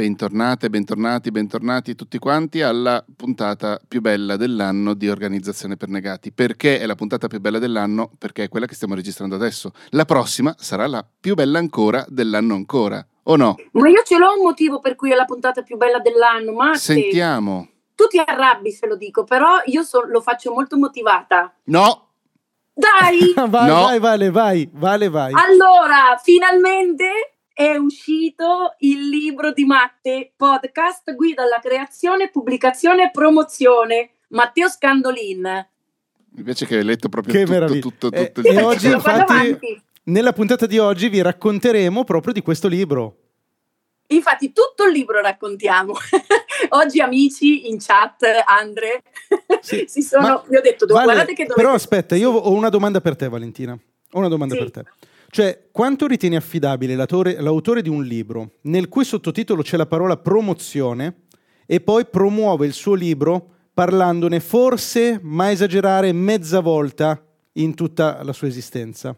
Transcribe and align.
Bentornate, 0.00 0.68
bentornati, 0.68 1.30
bentornati 1.30 1.94
tutti 1.94 2.18
quanti 2.18 2.60
alla 2.60 3.02
puntata 3.16 3.80
più 3.88 4.02
bella 4.02 4.36
dell'anno 4.36 4.92
di 4.92 5.08
Organizzazione 5.08 5.78
per 5.78 5.88
Negati. 5.88 6.32
Perché 6.32 6.78
è 6.78 6.84
la 6.84 6.94
puntata 6.94 7.28
più 7.28 7.40
bella 7.40 7.58
dell'anno? 7.58 8.10
Perché 8.18 8.42
è 8.44 8.48
quella 8.50 8.66
che 8.66 8.74
stiamo 8.74 8.94
registrando 8.94 9.36
adesso. 9.36 9.72
La 9.92 10.04
prossima 10.04 10.54
sarà 10.58 10.86
la 10.86 11.02
più 11.18 11.32
bella 11.34 11.58
ancora 11.58 12.04
dell'anno 12.10 12.52
ancora, 12.56 13.02
o 13.22 13.36
no? 13.36 13.54
Ma 13.72 13.88
io 13.88 14.02
ce 14.04 14.18
l'ho 14.18 14.34
un 14.36 14.42
motivo 14.42 14.80
per 14.80 14.96
cui 14.96 15.12
è 15.12 15.14
la 15.14 15.24
puntata 15.24 15.62
più 15.62 15.78
bella 15.78 15.98
dell'anno, 16.00 16.52
ma 16.52 16.74
Sentiamo. 16.76 17.66
tu 17.94 18.06
ti 18.06 18.20
arrabbi 18.22 18.72
se 18.72 18.86
lo 18.86 18.96
dico, 18.96 19.24
però 19.24 19.62
io 19.64 19.82
so- 19.82 20.04
lo 20.06 20.20
faccio 20.20 20.52
molto 20.52 20.76
motivata. 20.76 21.54
No, 21.64 22.08
Dai! 22.74 23.32
vai, 23.48 23.66
No. 23.66 23.74
vai, 23.86 23.98
Vale, 23.98 24.30
vai, 24.30 24.68
Vale, 24.74 25.08
vai. 25.08 25.32
allora, 25.32 26.20
finalmente 26.22 27.35
è 27.58 27.74
uscito 27.76 28.74
il 28.80 29.08
libro 29.08 29.50
di 29.50 29.64
Matte, 29.64 30.32
podcast 30.36 31.14
guida 31.14 31.42
alla 31.44 31.58
creazione, 31.58 32.28
pubblicazione 32.28 33.04
e 33.04 33.10
promozione. 33.10 34.10
Matteo 34.28 34.68
Scandolin. 34.68 35.66
mi 36.32 36.42
piace 36.42 36.66
che 36.66 36.76
hai 36.76 36.84
letto 36.84 37.08
proprio 37.08 37.32
Che 37.32 37.40
tutto, 37.40 37.52
meraviglia. 37.52 37.80
tutto, 37.80 38.12
Eh, 38.12 38.30
tutto 38.30 38.46
e 38.46 38.52
il 38.52 38.58
oggi, 38.58 38.84
Vado 38.88 38.96
infatti, 38.96 39.32
avanti. 39.32 39.82
Nella 40.04 40.34
puntata 40.34 40.66
di 40.66 40.76
oggi 40.78 41.08
vi 41.08 41.22
racconteremo 41.22 42.04
proprio 42.04 42.34
di 42.34 42.42
questo 42.42 42.68
libro. 42.68 43.16
Infatti, 44.08 44.52
tutto 44.52 44.84
il 44.84 44.92
libro 44.92 45.22
raccontiamo. 45.22 45.94
Oggi, 46.70 47.00
amici 47.00 47.68
in 47.70 47.78
chat, 47.80 48.22
Andre, 48.44 49.02
Sì, 49.62 49.84
si 49.88 50.02
sono. 50.02 50.28
ma- 50.28 50.44
Vi 50.46 50.56
ho 50.56 50.60
detto, 50.60 50.84
Vale, 50.86 51.04
guardate 51.04 51.32
che 51.32 51.44
dovete. 51.44 51.54
Però 51.62 51.72
aspetta, 51.72 52.14
io 52.16 52.30
ho 52.32 52.52
una 52.52 52.68
domanda 52.68 53.00
per 53.00 53.16
te, 53.16 53.28
Valentina. 53.28 53.72
Ho 53.72 54.18
una 54.18 54.28
domanda 54.28 54.54
Sì. 54.54 54.60
per 54.60 54.70
te. 54.70 54.84
Cioè, 55.36 55.68
quanto 55.70 56.06
ritieni 56.06 56.34
affidabile 56.34 56.94
l'autore, 56.94 57.82
di 57.82 57.90
un 57.90 58.02
libro 58.02 58.52
nel 58.62 58.88
cui 58.88 59.04
sottotitolo 59.04 59.60
c'è 59.60 59.76
la 59.76 59.84
parola 59.84 60.16
promozione 60.16 61.24
e 61.66 61.82
poi 61.82 62.06
promuove 62.06 62.64
il 62.64 62.72
suo 62.72 62.94
libro 62.94 63.50
parlandone 63.74 64.40
forse, 64.40 65.20
ma 65.22 65.50
esagerare, 65.50 66.10
mezza 66.12 66.60
volta 66.60 67.22
in 67.52 67.74
tutta 67.74 68.22
la 68.22 68.32
sua 68.32 68.46
esistenza? 68.46 69.14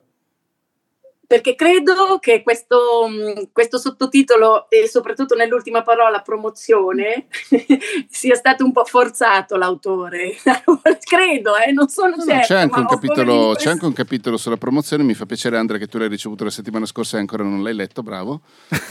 Perché 1.28 1.54
credo 1.54 2.18
che 2.20 2.42
questo, 2.42 3.06
mh, 3.06 3.50
questo 3.52 3.76
sottotitolo, 3.76 4.70
e 4.70 4.88
soprattutto 4.88 5.34
nell'ultima 5.34 5.82
parola 5.82 6.20
promozione, 6.20 7.26
sia 8.08 8.34
stato 8.34 8.64
un 8.64 8.72
po' 8.72 8.86
forzato 8.86 9.56
l'autore. 9.56 10.34
credo, 11.04 11.54
eh, 11.58 11.70
non 11.72 11.88
sono 11.88 12.16
No, 12.16 12.24
certa. 12.24 12.46
c'è, 12.46 12.54
anche 12.60 12.74
ma 12.76 12.80
un 12.80 12.86
capitolo, 12.86 13.54
c'è 13.56 13.68
anche 13.68 13.84
un 13.84 13.92
capitolo 13.92 14.38
sulla 14.38 14.56
promozione. 14.56 15.02
Mi 15.02 15.12
fa 15.12 15.26
piacere, 15.26 15.58
Andrea, 15.58 15.78
che 15.78 15.86
tu 15.86 15.98
l'hai 15.98 16.08
ricevuto 16.08 16.44
la 16.44 16.50
settimana 16.50 16.86
scorsa 16.86 17.18
e 17.18 17.20
ancora 17.20 17.42
non 17.42 17.62
l'hai 17.62 17.74
letto. 17.74 18.02
Bravo. 18.02 18.40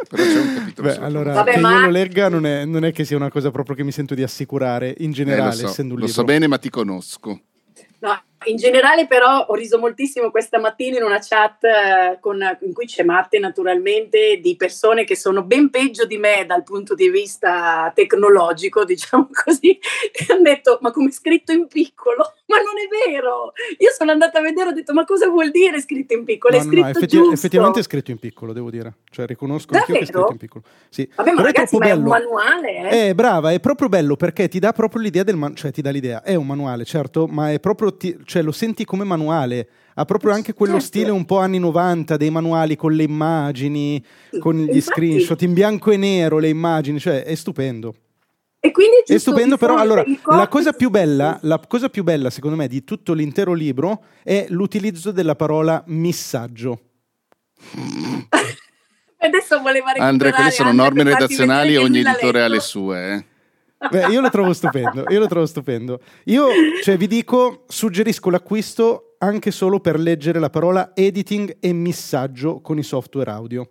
Eh, 0.00 0.06
però 0.08 0.22
c'è 0.22 0.38
un 0.40 0.54
capitolo 0.54 0.88
Beh, 0.88 0.94
sulla 0.94 1.06
allora, 1.06 1.32
Vabbè, 1.34 1.52
che 1.54 1.60
ma- 1.60 1.72
io 1.72 1.80
lo 1.80 1.90
legga 1.90 2.28
non 2.30 2.46
è, 2.46 2.64
non 2.64 2.84
è 2.84 2.92
che 2.92 3.04
sia 3.04 3.16
una 3.16 3.30
cosa 3.30 3.50
proprio 3.50 3.76
che 3.76 3.82
mi 3.84 3.92
sento 3.92 4.14
di 4.14 4.22
assicurare 4.22 4.94
in 4.98 5.10
Eh, 5.10 5.12
generale, 5.12 5.50
lo 5.50 5.52
so, 5.52 5.66
essendo 5.66 5.94
un 5.94 6.00
lo 6.00 6.06
libro. 6.06 6.20
so 6.22 6.24
bene, 6.26 6.46
ma 6.46 6.56
ti 6.56 6.70
conosco. 6.70 7.40
No, 8.00 8.22
in 8.44 8.56
generale 8.56 9.06
però 9.06 9.46
ho 9.46 9.54
riso 9.54 9.78
moltissimo 9.78 10.30
questa 10.30 10.58
mattina 10.58 10.98
in 10.98 11.02
una 11.02 11.18
chat 11.20 11.64
eh, 11.64 12.18
con- 12.20 12.58
in 12.62 12.72
cui 12.72 12.86
c'è 12.86 13.02
Matte 13.02 13.38
naturalmente 13.38 14.38
di 14.40 14.56
persone 14.56 15.04
che 15.04 15.16
sono 15.16 15.42
ben 15.42 15.70
peggio 15.70 16.06
di 16.06 16.18
me 16.18 16.44
dal 16.46 16.62
punto 16.62 16.94
di 16.94 17.10
vista 17.10 17.90
tecnologico, 17.94 18.84
diciamo 18.86 19.28
così, 19.44 19.78
e 20.12 20.26
hanno 20.32 20.42
detto 20.42 20.78
ma 20.80 20.92
come 20.92 21.10
scritto 21.10 21.52
in 21.52 21.66
piccolo? 21.66 22.34
Ma 22.48 22.56
non 22.56 22.74
è 22.80 23.10
vero! 23.10 23.52
Io 23.78 23.90
sono 23.96 24.10
andata 24.10 24.38
a 24.38 24.42
vedere 24.42 24.68
e 24.68 24.72
ho 24.72 24.74
detto 24.74 24.94
ma 24.94 25.04
cosa 25.04 25.28
vuol 25.28 25.50
dire 25.50 25.80
scritto 25.82 26.14
in 26.14 26.24
piccolo? 26.24 26.56
No, 26.56 26.62
è 26.62 26.64
scritto 26.64 26.80
no, 26.82 26.88
effetti- 26.88 27.16
effettivamente 27.32 27.80
è 27.80 27.82
scritto 27.82 28.10
in 28.10 28.18
piccolo, 28.18 28.54
devo 28.54 28.70
dire. 28.70 28.94
Cioè, 29.10 29.26
riconosco 29.26 29.74
anch'io 29.74 29.94
che 29.94 30.00
è 30.00 30.04
scritto 30.06 30.28
in 30.32 30.38
piccolo. 30.38 30.64
Sì. 30.88 31.06
Vabbè 31.14 31.32
ma 31.32 31.40
è 31.40 31.44
ragazzi 31.44 31.76
troppo 31.76 31.84
ma 31.84 31.90
è 31.90 31.96
un 31.96 32.02
manuale 32.04 32.88
eh? 32.90 33.08
Eh, 33.08 33.14
brava, 33.14 33.52
è 33.52 33.60
proprio 33.60 33.88
bello 33.90 34.16
perché 34.16 34.48
ti 34.48 34.58
dà 34.58 34.72
proprio 34.72 35.02
l'idea 35.02 35.24
del 35.24 35.34
manuale, 35.34 35.56
cioè 35.60 35.70
ti 35.70 35.82
dà 35.82 35.90
l'idea, 35.90 36.22
è 36.22 36.34
un 36.36 36.46
manuale, 36.46 36.84
certo, 36.86 37.26
ma 37.26 37.52
è 37.52 37.60
proprio, 37.60 37.94
ti- 37.94 38.16
cioè 38.24 38.40
lo 38.40 38.52
senti 38.52 38.86
come 38.86 39.04
manuale, 39.04 39.68
ha 39.94 40.04
proprio 40.06 40.32
anche 40.32 40.54
quello 40.54 40.74
Certo. 40.80 40.86
stile 40.86 41.10
un 41.10 41.26
po' 41.26 41.38
anni 41.40 41.58
90 41.58 42.16
dei 42.16 42.30
manuali 42.30 42.76
con 42.76 42.92
le 42.92 43.02
immagini, 43.02 44.02
Sì, 44.30 44.38
con 44.38 44.54
gli 44.54 44.60
infatti. 44.60 44.80
screenshot 44.80 45.42
in 45.42 45.52
bianco 45.52 45.90
e 45.90 45.96
nero, 45.98 46.38
le 46.38 46.48
immagini, 46.48 46.98
cioè 46.98 47.24
è 47.24 47.34
stupendo. 47.34 47.94
E 48.60 48.70
quindi 48.72 48.96
È 49.04 49.12
giusto 49.12 49.30
stupendo, 49.30 49.56
però 49.56 49.76
allora 49.76 50.04
la 50.24 50.48
cosa 50.48 50.72
più 50.72 50.90
bella, 50.90 51.38
la 51.42 51.60
cosa 51.66 51.88
più 51.88 52.02
bella 52.02 52.28
secondo 52.28 52.56
me 52.56 52.66
di 52.66 52.82
tutto 52.82 53.12
l'intero 53.12 53.52
libro 53.52 54.04
è 54.24 54.46
l'utilizzo 54.48 55.12
della 55.12 55.36
parola 55.36 55.82
missaggio. 55.86 56.80
Adesso 59.20 59.60
voleva 59.60 59.92
recuperare 59.92 60.10
Andrea, 60.10 60.32
quelle 60.32 60.50
sono 60.50 60.72
norme 60.72 61.02
redazionali, 61.02 61.70
che 61.70 61.78
ogni 61.78 62.00
editore 62.00 62.42
ha 62.42 62.48
le 62.48 62.60
sue. 62.60 63.14
eh. 63.14 63.24
Beh, 63.90 64.06
io 64.08 64.20
lo 64.20 64.28
trovo 64.28 64.52
stupendo, 64.52 65.04
io 65.08 65.18
lo 65.20 65.26
trovo 65.28 65.46
stupendo. 65.46 66.00
Io, 66.24 66.48
cioè, 66.82 66.96
vi 66.96 67.06
dico, 67.06 67.64
suggerisco 67.68 68.30
l'acquisto 68.30 69.14
anche 69.18 69.50
solo 69.50 69.80
per 69.80 69.98
leggere 69.98 70.38
la 70.38 70.50
parola 70.50 70.92
editing 70.94 71.58
e 71.60 71.72
missaggio 71.72 72.60
con 72.60 72.78
i 72.78 72.82
software 72.82 73.30
audio. 73.30 73.68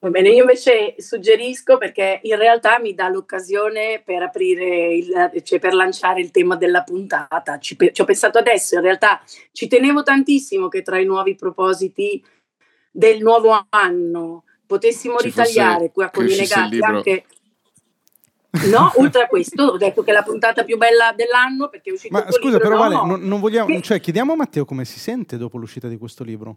Va 0.00 0.10
bene, 0.10 0.28
io 0.28 0.42
invece 0.42 0.94
suggerisco 0.98 1.76
perché 1.76 2.20
in 2.22 2.36
realtà 2.36 2.78
mi 2.78 2.94
dà 2.94 3.08
l'occasione 3.08 4.00
per 4.04 4.22
aprire, 4.22 4.94
il, 4.94 5.42
cioè 5.42 5.58
per 5.58 5.74
lanciare 5.74 6.20
il 6.20 6.30
tema 6.30 6.54
della 6.54 6.84
puntata. 6.84 7.58
Ci, 7.58 7.76
ci 7.92 8.00
ho 8.00 8.04
pensato 8.04 8.38
adesso, 8.38 8.76
in 8.76 8.82
realtà 8.82 9.20
ci 9.50 9.66
tenevo 9.66 10.04
tantissimo 10.04 10.68
che 10.68 10.82
tra 10.82 11.00
i 11.00 11.04
nuovi 11.04 11.34
propositi 11.34 12.24
del 12.92 13.20
nuovo 13.20 13.66
anno 13.70 14.44
potessimo 14.66 15.18
Ci 15.18 15.26
ritagliare 15.26 15.90
qua 15.90 16.10
con 16.10 16.26
i 16.26 16.46
libro. 16.70 16.86
anche... 16.86 17.24
No, 18.70 18.92
oltre 18.96 19.24
a 19.24 19.26
questo, 19.26 19.62
ho 19.62 19.76
detto 19.76 20.02
che 20.02 20.10
è 20.10 20.14
la 20.14 20.22
puntata 20.22 20.64
più 20.64 20.76
bella 20.78 21.12
dell'anno 21.14 21.68
perché 21.68 21.90
è 21.90 21.92
uscito 21.92 22.16
Ma 22.16 22.30
scusa, 22.30 22.56
libro, 22.56 22.58
però, 22.58 22.74
no? 22.74 22.88
Vale, 22.88 23.06
non, 23.06 23.20
non 23.20 23.40
vogliamo, 23.40 23.66
Che- 23.66 23.82
cioè, 23.82 24.00
chiediamo 24.00 24.32
a 24.32 24.36
Matteo 24.36 24.64
come 24.64 24.84
si 24.84 24.98
sente 24.98 25.36
dopo 25.36 25.58
l'uscita 25.58 25.86
di 25.88 25.96
questo 25.96 26.24
libro. 26.24 26.56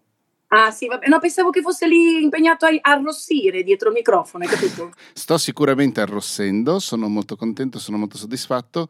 Ah 0.54 0.70
sì, 0.72 0.88
vabbè, 0.88 1.08
no, 1.08 1.20
pensavo 1.20 1.50
che 1.50 1.62
fosse 1.62 1.88
lì 1.88 2.22
impegnato 2.22 2.66
a 2.66 2.70
arrossire 2.82 3.64
dietro 3.64 3.88
il 3.90 3.96
microfono, 3.96 4.44
hai 4.44 4.50
capito? 4.50 4.92
Sto 5.14 5.38
sicuramente 5.38 6.02
arrossendo, 6.02 6.80
sono 6.80 7.08
molto 7.08 7.36
contento, 7.36 7.80
sono 7.80 7.98
molto 7.98 8.18
soddisfatto. 8.18 8.90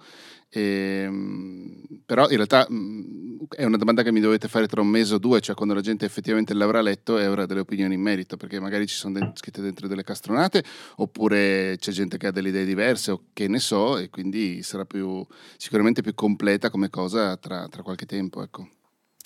ehm, 0.49 1.83
però 2.05 2.23
in 2.29 2.35
realtà 2.35 2.65
mh, 2.69 3.45
è 3.55 3.63
una 3.63 3.77
domanda 3.77 4.03
che 4.03 4.11
mi 4.11 4.19
dovete 4.19 4.47
fare 4.47 4.67
tra 4.67 4.81
un 4.81 4.87
mese 4.87 5.13
o 5.15 5.17
due, 5.17 5.39
cioè 5.39 5.55
quando 5.55 5.73
la 5.73 5.81
gente 5.81 6.05
effettivamente 6.05 6.53
l'avrà 6.53 6.81
letto 6.81 7.17
e 7.17 7.23
avrà 7.25 7.45
delle 7.45 7.61
opinioni 7.61 7.93
in 7.95 8.01
merito, 8.01 8.37
perché 8.37 8.59
magari 8.59 8.87
ci 8.87 8.95
sono 8.95 9.13
de- 9.19 9.31
scritte 9.35 9.61
dentro 9.61 9.87
delle 9.87 10.03
castronate, 10.03 10.63
oppure 10.97 11.75
c'è 11.79 11.91
gente 11.91 12.17
che 12.17 12.27
ha 12.27 12.31
delle 12.31 12.49
idee 12.49 12.65
diverse 12.65 13.11
o 13.11 13.23
che 13.33 13.47
ne 13.47 13.59
so, 13.59 13.97
e 13.97 14.09
quindi 14.09 14.61
sarà 14.63 14.85
più, 14.85 15.25
sicuramente 15.57 16.01
più 16.01 16.13
completa 16.15 16.69
come 16.69 16.89
cosa 16.89 17.37
tra, 17.37 17.67
tra 17.69 17.83
qualche 17.83 18.05
tempo. 18.05 18.41
Ecco. 18.43 18.67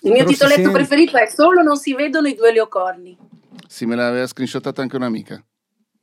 Il 0.06 0.12
mio 0.12 0.20
Però 0.20 0.28
si 0.30 0.34
titoletto 0.36 0.62
sente- 0.62 0.78
preferito 0.78 1.18
è 1.18 1.26
Solo 1.26 1.64
non 1.64 1.78
si 1.78 1.96
vedono 1.96 2.28
i 2.28 2.36
due 2.36 2.52
leocorni. 2.52 3.18
Sì, 3.68 3.86
me 3.86 3.96
l'aveva 3.96 4.28
screenshottata 4.28 4.82
anche 4.82 4.96
un'amica. 4.96 5.44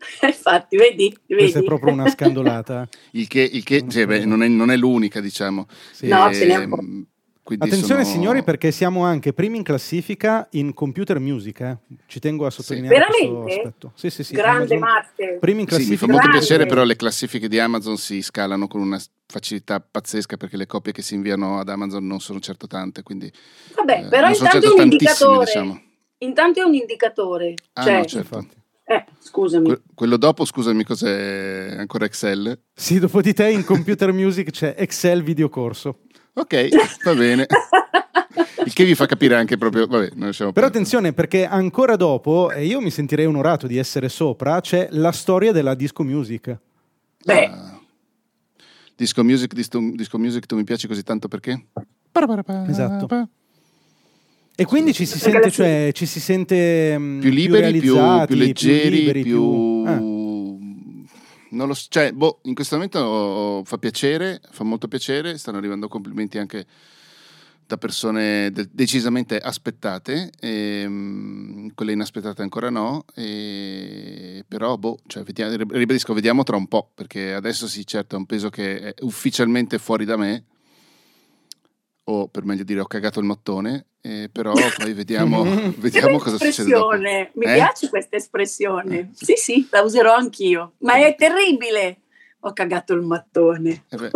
Infatti, 0.26 0.76
vedi? 0.76 1.16
Questa 1.24 1.44
è 1.44 1.52
vedi? 1.52 1.64
proprio 1.64 1.92
una 1.92 2.08
scandolata. 2.10 2.88
Il 3.12 3.28
che, 3.28 3.40
il 3.40 3.62
che 3.62 3.88
cioè, 3.88 4.06
beh, 4.06 4.24
non, 4.24 4.42
è, 4.42 4.48
non 4.48 4.70
è 4.72 4.76
l'unica, 4.76 5.20
diciamo. 5.20 5.66
Sì. 5.92 6.08
No, 6.08 6.32
ce 6.32 6.46
n'è 6.46 6.56
un 6.56 6.68
po'. 6.68 6.82
Quindi 7.44 7.66
Attenzione 7.66 8.04
sono- 8.04 8.14
signori 8.14 8.44
perché 8.44 8.70
siamo 8.70 9.04
anche 9.04 9.32
primi 9.32 9.56
in 9.56 9.62
classifica 9.64 10.46
in 10.52 10.72
computer 10.74 11.18
music, 11.18 11.60
eh. 11.60 11.76
ci 12.06 12.20
tengo 12.20 12.46
a 12.46 12.50
sottolineare 12.50 13.04
questo 13.04 13.28
Veramente? 13.32 13.54
aspetto. 13.56 13.92
Sì, 13.96 14.10
sì, 14.10 14.22
sì, 14.22 14.34
Grande 14.34 14.76
Amazon- 14.76 14.78
Marte. 14.78 15.38
Primi 15.40 15.62
in 15.62 15.68
Sì, 15.68 15.74
mi 15.74 15.80
fa 15.80 15.86
classifica. 15.86 16.06
molto 16.12 16.28
Grande. 16.28 16.38
piacere, 16.46 16.66
però 16.66 16.84
le 16.84 16.94
classifiche 16.96 17.48
di 17.48 17.58
Amazon 17.58 17.96
si 17.96 18.22
scalano 18.22 18.68
con 18.68 18.80
una 18.80 19.00
facilità 19.26 19.80
pazzesca 19.80 20.36
perché 20.36 20.56
le 20.56 20.66
copie 20.66 20.92
che 20.92 21.02
si 21.02 21.14
inviano 21.14 21.58
ad 21.58 21.68
Amazon 21.68 22.06
non 22.06 22.20
sono 22.20 22.38
certo 22.38 22.68
tante, 22.68 23.02
quindi 23.02 23.30
Vabbè, 23.74 24.04
eh, 24.04 24.08
però 24.08 24.28
intanto 24.28 24.58
è 24.58 24.60
certo 24.60 24.82
indicatore. 24.82 25.44
diciamo. 25.44 25.82
Intanto 26.18 26.60
è 26.60 26.62
un 26.62 26.74
indicatore. 26.74 27.54
Ah, 27.72 27.82
cioè, 27.82 27.96
no, 27.98 28.04
certo. 28.04 28.36
Infatti. 28.38 28.56
eh, 28.84 29.04
scusami. 29.18 29.66
Que- 29.66 29.82
quello 29.94 30.16
dopo, 30.16 30.44
scusami, 30.44 30.84
cos'è 30.84 31.74
ancora 31.76 32.04
Excel? 32.04 32.56
Sì, 32.72 33.00
dopo 33.00 33.20
di 33.20 33.32
te 33.32 33.50
in 33.50 33.64
computer 33.64 34.12
music 34.12 34.50
c'è 34.50 34.74
Excel 34.78 35.24
videocorso. 35.24 36.02
Ok, 36.34 36.68
va 37.04 37.14
bene. 37.14 37.46
Il 38.64 38.72
che 38.72 38.84
vi 38.84 38.94
fa 38.94 39.06
capire 39.06 39.34
anche 39.34 39.58
proprio, 39.58 39.86
vabbè, 39.86 40.10
Però 40.10 40.52
perdere. 40.52 40.66
attenzione 40.66 41.12
perché 41.12 41.44
ancora 41.44 41.96
dopo, 41.96 42.50
e 42.50 42.64
io 42.64 42.80
mi 42.80 42.90
sentirei 42.90 43.26
onorato 43.26 43.66
di 43.66 43.76
essere 43.76 44.08
sopra, 44.08 44.60
c'è 44.60 44.88
la 44.92 45.12
storia 45.12 45.52
della 45.52 45.74
disco 45.74 46.02
music. 46.02 46.56
Beh, 47.24 47.44
Ah. 47.46 47.80
Disco 48.94 49.24
music, 49.24 49.52
disco, 49.54 49.80
disco 49.94 50.16
music, 50.18 50.46
tu 50.46 50.54
mi 50.54 50.64
piaci 50.64 50.86
così 50.86 51.02
tanto 51.02 51.26
perché? 51.26 51.66
Esatto. 52.68 53.06
E 54.54 54.64
quindi 54.64 54.92
ci 54.92 55.06
si 55.06 55.18
sente, 55.18 55.50
cioè, 55.50 55.90
ci 55.92 56.06
si 56.06 56.20
sente 56.20 56.96
mm, 56.98 57.20
più 57.20 57.30
liberi, 57.30 57.80
più, 57.80 57.94
realizzati, 57.94 58.26
più 58.26 58.36
leggeri, 58.36 58.90
liberi, 58.90 59.22
più... 59.22 59.84
eh. 59.86 60.11
Non 61.52 61.68
lo 61.68 61.74
so, 61.74 61.86
cioè, 61.88 62.12
boh, 62.12 62.40
in 62.44 62.54
questo 62.54 62.74
momento 62.76 62.98
oh, 62.98 63.64
fa 63.64 63.78
piacere, 63.78 64.40
fa 64.50 64.64
molto 64.64 64.88
piacere, 64.88 65.36
stanno 65.38 65.58
arrivando 65.58 65.88
complimenti 65.88 66.38
anche 66.38 66.66
da 67.66 67.76
persone 67.78 68.50
de- 68.50 68.68
decisamente 68.70 69.38
aspettate, 69.38 70.30
ehm, 70.40 71.72
quelle 71.74 71.92
inaspettate 71.92 72.42
ancora 72.42 72.70
no, 72.70 73.04
e 73.14 74.22
e 74.42 74.44
però, 74.48 74.76
boh, 74.76 74.98
cioè, 75.06 75.22
vediamo, 75.22 75.54
ribadisco, 75.56 76.14
vediamo 76.14 76.42
tra 76.42 76.56
un 76.56 76.66
po', 76.66 76.90
perché 76.94 77.32
adesso 77.34 77.66
sì, 77.68 77.86
certo, 77.86 78.16
è 78.16 78.18
un 78.18 78.26
peso 78.26 78.48
che 78.50 78.80
è 78.80 78.94
ufficialmente 79.02 79.78
fuori 79.78 80.04
da 80.04 80.16
me, 80.16 80.44
o 82.04 82.28
per 82.28 82.44
meglio 82.44 82.64
dire 82.64 82.80
ho 82.80 82.86
cagato 82.86 83.20
il 83.20 83.26
mattone, 83.26 83.86
eh, 84.04 84.28
però 84.32 84.52
poi 84.52 84.92
vediamo, 84.94 85.44
vediamo 85.78 86.18
cosa 86.18 86.36
succede 86.36 86.70
dopo. 86.70 86.96
Mi 86.96 87.46
eh? 87.46 87.54
piace 87.54 87.88
questa 87.88 88.16
espressione. 88.16 88.98
Eh? 88.98 89.08
Sì, 89.12 89.34
sì, 89.36 89.68
la 89.70 89.82
userò 89.82 90.14
anch'io, 90.14 90.72
ma 90.78 90.94
è 90.94 91.14
terribile. 91.14 91.98
Ho 92.40 92.52
cagato 92.52 92.94
il 92.94 93.02
mattone. 93.02 93.84
Eh 93.88 94.10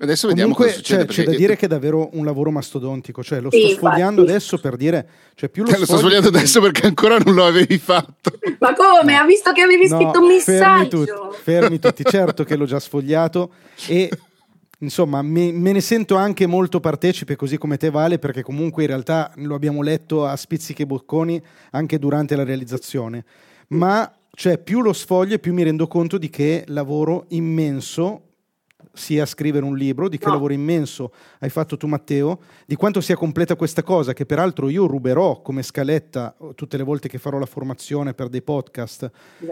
Adesso 0.00 0.28
vediamo 0.28 0.54
Comunque, 0.54 0.66
cosa 0.66 0.76
succede. 0.76 1.12
Cioè, 1.12 1.24
c'è 1.24 1.30
da 1.30 1.36
dire 1.36 1.56
che 1.56 1.64
è 1.64 1.68
davvero 1.68 2.10
un 2.12 2.24
lavoro 2.24 2.50
mastodontico. 2.50 3.24
Cioè, 3.24 3.40
lo 3.40 3.50
sto 3.50 3.58
sì, 3.58 3.72
sfogliando 3.72 4.20
infatti. 4.20 4.30
adesso 4.30 4.58
per 4.58 4.76
dire. 4.76 5.08
Cioè, 5.34 5.48
più 5.48 5.64
lo, 5.64 5.70
lo 5.76 5.84
sto 5.86 5.96
sfogliando 5.96 6.28
adesso 6.28 6.60
perché 6.60 6.86
ancora 6.86 7.18
non 7.18 7.34
lo 7.34 7.46
avevi 7.46 7.78
fatto. 7.78 8.38
Ma 8.60 8.74
come? 8.74 9.14
No. 9.14 9.20
Ha 9.20 9.24
visto 9.24 9.50
che 9.52 9.62
avevi 9.62 9.88
scritto 9.88 10.18
no, 10.18 10.20
un 10.20 10.26
messaggio? 10.28 11.04
Fermi 11.04 11.06
tutti, 11.06 11.36
fermi 11.42 11.78
tutti. 11.80 12.04
certo 12.04 12.44
che 12.44 12.54
l'ho 12.54 12.66
già 12.66 12.78
sfogliato. 12.78 13.50
E 13.88 14.08
insomma, 14.78 15.22
me, 15.22 15.52
me, 15.52 15.72
ne 15.72 15.80
sento 15.80 16.16
anche 16.16 16.46
molto 16.46 16.80
partecipe, 16.80 17.36
così 17.36 17.58
come 17.58 17.76
te, 17.76 17.90
Vale, 17.90 18.18
perché 18.18 18.42
comunque 18.42 18.82
in 18.82 18.88
realtà 18.88 19.32
lo 19.36 19.54
abbiamo 19.54 19.82
letto 19.82 20.26
a 20.26 20.36
spizzichi 20.36 20.82
e 20.82 20.86
bocconi 20.86 21.42
anche 21.70 21.98
durante 21.98 22.36
la 22.36 22.44
realizzazione. 22.44 23.24
Ma 23.68 24.10
cioè, 24.30 24.58
più 24.58 24.80
lo 24.80 24.92
sfoglio, 24.92 25.38
più 25.38 25.52
mi 25.52 25.62
rendo 25.62 25.86
conto 25.88 26.18
di 26.18 26.30
che 26.30 26.64
lavoro 26.68 27.24
immenso 27.28 28.22
sia 28.92 29.26
scrivere 29.26 29.64
un 29.64 29.76
libro, 29.76 30.08
di 30.08 30.18
che 30.18 30.26
no. 30.26 30.32
lavoro 30.32 30.52
immenso 30.52 31.12
hai 31.40 31.50
fatto 31.50 31.76
tu 31.76 31.86
Matteo, 31.86 32.40
di 32.66 32.74
quanto 32.74 33.00
sia 33.00 33.16
completa 33.16 33.56
questa 33.56 33.82
cosa, 33.82 34.12
che 34.12 34.26
peraltro 34.26 34.68
io 34.68 34.86
ruberò 34.86 35.40
come 35.40 35.62
scaletta 35.62 36.36
tutte 36.54 36.76
le 36.76 36.82
volte 36.82 37.08
che 37.08 37.18
farò 37.18 37.38
la 37.38 37.46
formazione 37.46 38.14
per 38.14 38.28
dei 38.28 38.42
podcast, 38.42 39.10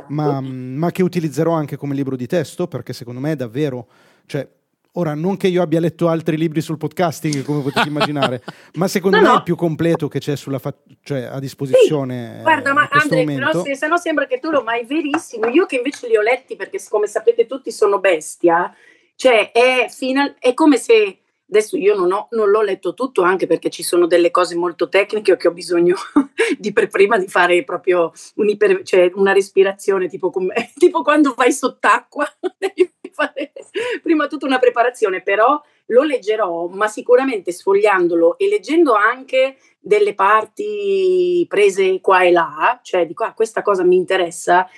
ma, 0.08 0.40
ma, 0.40 0.90
che 0.90 1.02
utilizzerò 1.02 1.52
anche 1.52 1.76
come 1.76 1.94
libro 1.94 2.17
di 2.17 2.26
testo, 2.26 2.67
perché 2.67 2.93
secondo 2.93 3.20
me 3.20 3.32
è 3.32 3.37
davvero... 3.37 3.88
Cioè, 4.26 4.49
Ora, 4.98 5.14
non 5.14 5.37
che 5.37 5.48
io 5.48 5.60
abbia 5.60 5.78
letto 5.78 6.08
altri 6.08 6.38
libri 6.38 6.62
sul 6.62 6.78
podcasting, 6.78 7.43
come 7.43 7.60
potete 7.60 7.88
immaginare, 7.88 8.43
ma 8.75 8.88
secondo 8.88 9.19
no, 9.19 9.22
me 9.22 9.28
no. 9.28 9.34
è 9.34 9.37
il 9.38 9.43
più 9.43 9.54
completo 9.54 10.08
che 10.08 10.20
c'è 10.20 10.37
fa- 10.37 10.75
cioè, 11.02 11.22
a 11.25 11.38
disposizione. 11.38 12.37
Sì, 12.37 12.43
guarda, 12.43 12.72
ma 12.72 12.88
Andre, 12.90 13.25
però 13.25 13.62
se, 13.62 13.87
no 13.88 13.98
sembra 13.98 14.26
che 14.26 14.38
tu 14.38 14.50
lo 14.50 14.62
mai 14.62 14.87
verissimo. 14.87 15.48
Io 15.48 15.66
che 15.66 15.76
invece 15.76 16.08
li 16.08 16.16
ho 16.16 16.22
letti 16.22 16.56
perché, 16.56 16.78
come 16.88 17.06
sapete 17.06 17.44
tutti, 17.44 17.70
sono 17.70 18.00
bestia. 18.00 18.75
Cioè, 19.14 19.52
è, 19.52 19.87
final, 19.90 20.34
è 20.38 20.54
come 20.54 20.78
se 20.78 21.19
adesso 21.49 21.76
io 21.76 21.94
non, 21.94 22.10
ho, 22.12 22.28
non, 22.31 22.49
l'ho 22.49 22.62
letto 22.62 22.94
tutto 22.94 23.22
anche 23.22 23.46
perché 23.46 23.70
ci 23.70 23.82
sono 23.82 24.06
delle 24.06 24.31
cose 24.31 24.56
molto 24.56 24.88
tecniche 24.88 25.37
che 25.37 25.49
ho 25.49 25.52
bisogno 25.52 25.94
di 26.58 26.72
per 26.72 26.88
prima 26.88 27.19
di 27.19 27.28
fare 27.28 27.62
proprio 27.62 28.12
un 28.37 28.56
cioè 28.82 29.10
una 29.14 29.32
respirazione 29.32 30.08
tipo, 30.08 30.31
come, 30.31 30.72
tipo 30.76 31.02
quando 31.02 31.34
vai 31.37 31.52
sott'acqua 31.52 32.26
devi 32.58 32.92
fare 33.16 33.52
prima 34.02 34.26
tutta 34.26 34.46
una 34.46 34.58
preparazione 34.58 35.22
però 35.22 35.60
lo 35.86 36.02
leggerò 36.02 36.66
ma 36.66 36.88
sicuramente 36.88 37.52
sfogliandolo 37.52 38.38
e 38.38 38.48
leggendo 38.48 38.92
anche 38.94 39.56
delle 39.78 40.14
parti 40.14 41.44
prese 41.48 42.00
qua 42.00 42.22
e 42.22 42.30
là 42.30 42.78
cioè 42.82 43.06
dico 43.06 43.24
ah 43.24 43.32
questa 43.32 43.62
cosa 43.62 43.84
mi 43.84 43.96
interessa 43.96 44.68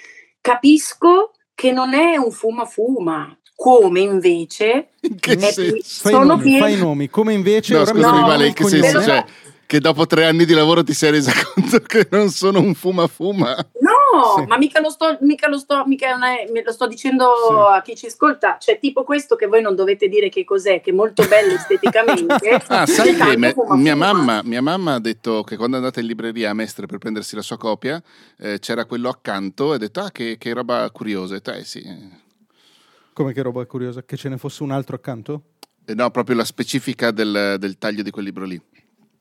capisco 0.41 1.33
che 1.55 1.73
non 1.73 1.95
è 1.95 2.17
un 2.17 2.31
fuma 2.31 2.65
fuma 2.65 3.37
come 3.55 4.01
invece 4.01 4.91
che 5.19 5.33
è, 5.33 5.53
fai, 5.83 6.13
nomi, 6.13 6.43
pieni... 6.43 6.61
fai 6.61 6.77
nomi, 6.77 7.09
come 7.09 7.33
invece 7.33 7.75
no, 7.75 7.85
scusami, 7.85 8.21
no, 8.21 8.27
vale, 8.27 8.53
che 8.53 8.65
senso, 8.65 9.03
cioè, 9.03 9.25
che 9.69 9.81
dopo 9.81 10.07
tre 10.07 10.25
anni 10.25 10.47
di 10.47 10.55
lavoro 10.55 10.83
ti 10.83 10.95
sei 10.95 11.11
resa 11.11 11.31
conto 11.53 11.81
che 11.81 12.09
non 12.11 12.31
sono 12.31 12.59
un 12.59 12.73
fuma 12.73 13.07
fuma 13.07 13.55
no, 13.55 14.39
sì. 14.39 14.47
ma 14.47 14.57
mica 14.57 14.81
lo 14.81 14.89
sto, 14.89 15.19
mica 15.21 15.47
lo 15.47 15.59
sto, 15.59 15.85
mica 15.85 16.19
è, 16.33 16.51
lo 16.65 16.73
sto 16.73 16.87
dicendo 16.87 17.27
sì. 17.47 17.55
a 17.77 17.83
chi 17.83 17.95
ci 17.95 18.07
ascolta 18.07 18.57
cioè 18.59 18.79
tipo 18.79 19.05
questo 19.05 19.37
che 19.37 19.47
voi 19.47 19.61
non 19.61 19.75
dovete 19.75 20.09
dire 20.09 20.31
che 20.31 20.47
cos'è 20.47 20.81
che 20.81 20.89
è 20.89 20.95
molto 20.95 21.23
bello 21.29 21.53
esteticamente 21.53 22.49
ah 22.69 22.87
sai 22.87 23.15
che 23.15 23.37
me, 23.37 23.55
mia, 23.77 23.95
mamma, 23.95 24.41
mia 24.43 24.63
mamma 24.63 24.95
ha 24.95 25.01
detto 25.01 25.43
che 25.43 25.59
quando 25.59 25.77
è 25.77 25.81
andata 25.81 26.01
in 26.01 26.07
libreria 26.07 26.49
a 26.49 26.55
Mestre 26.55 26.87
per 26.87 26.97
prendersi 26.97 27.37
la 27.37 27.43
sua 27.43 27.59
copia 27.59 28.03
eh, 28.39 28.59
c'era 28.61 28.87
quello 28.87 29.11
accanto 29.11 29.73
e 29.73 29.75
ha 29.75 29.79
detto 29.79 30.01
ah 30.01 30.11
che, 30.11 30.39
che 30.39 30.55
roba 30.55 30.91
curiosa 30.91 31.35
e 31.35 31.43
te 31.43 31.63
sì 31.65 32.27
come 33.19 33.33
che 33.33 33.43
roba 33.43 33.67
curiosa? 33.67 34.05
Che 34.05 34.17
ce 34.17 34.29
ne 34.29 34.39
fosse 34.39 34.63
un 34.63 34.71
altro 34.71 34.95
accanto? 34.95 35.43
Eh 35.85 35.93
no, 35.93 36.09
proprio 36.13 36.37
la 36.37 36.45
specifica 36.45 37.11
del, 37.11 37.57
del 37.59 37.77
taglio 37.77 38.05
di 38.05 38.13
quel 38.13 38.25
libro 38.25 38.45
lì. 38.45 38.63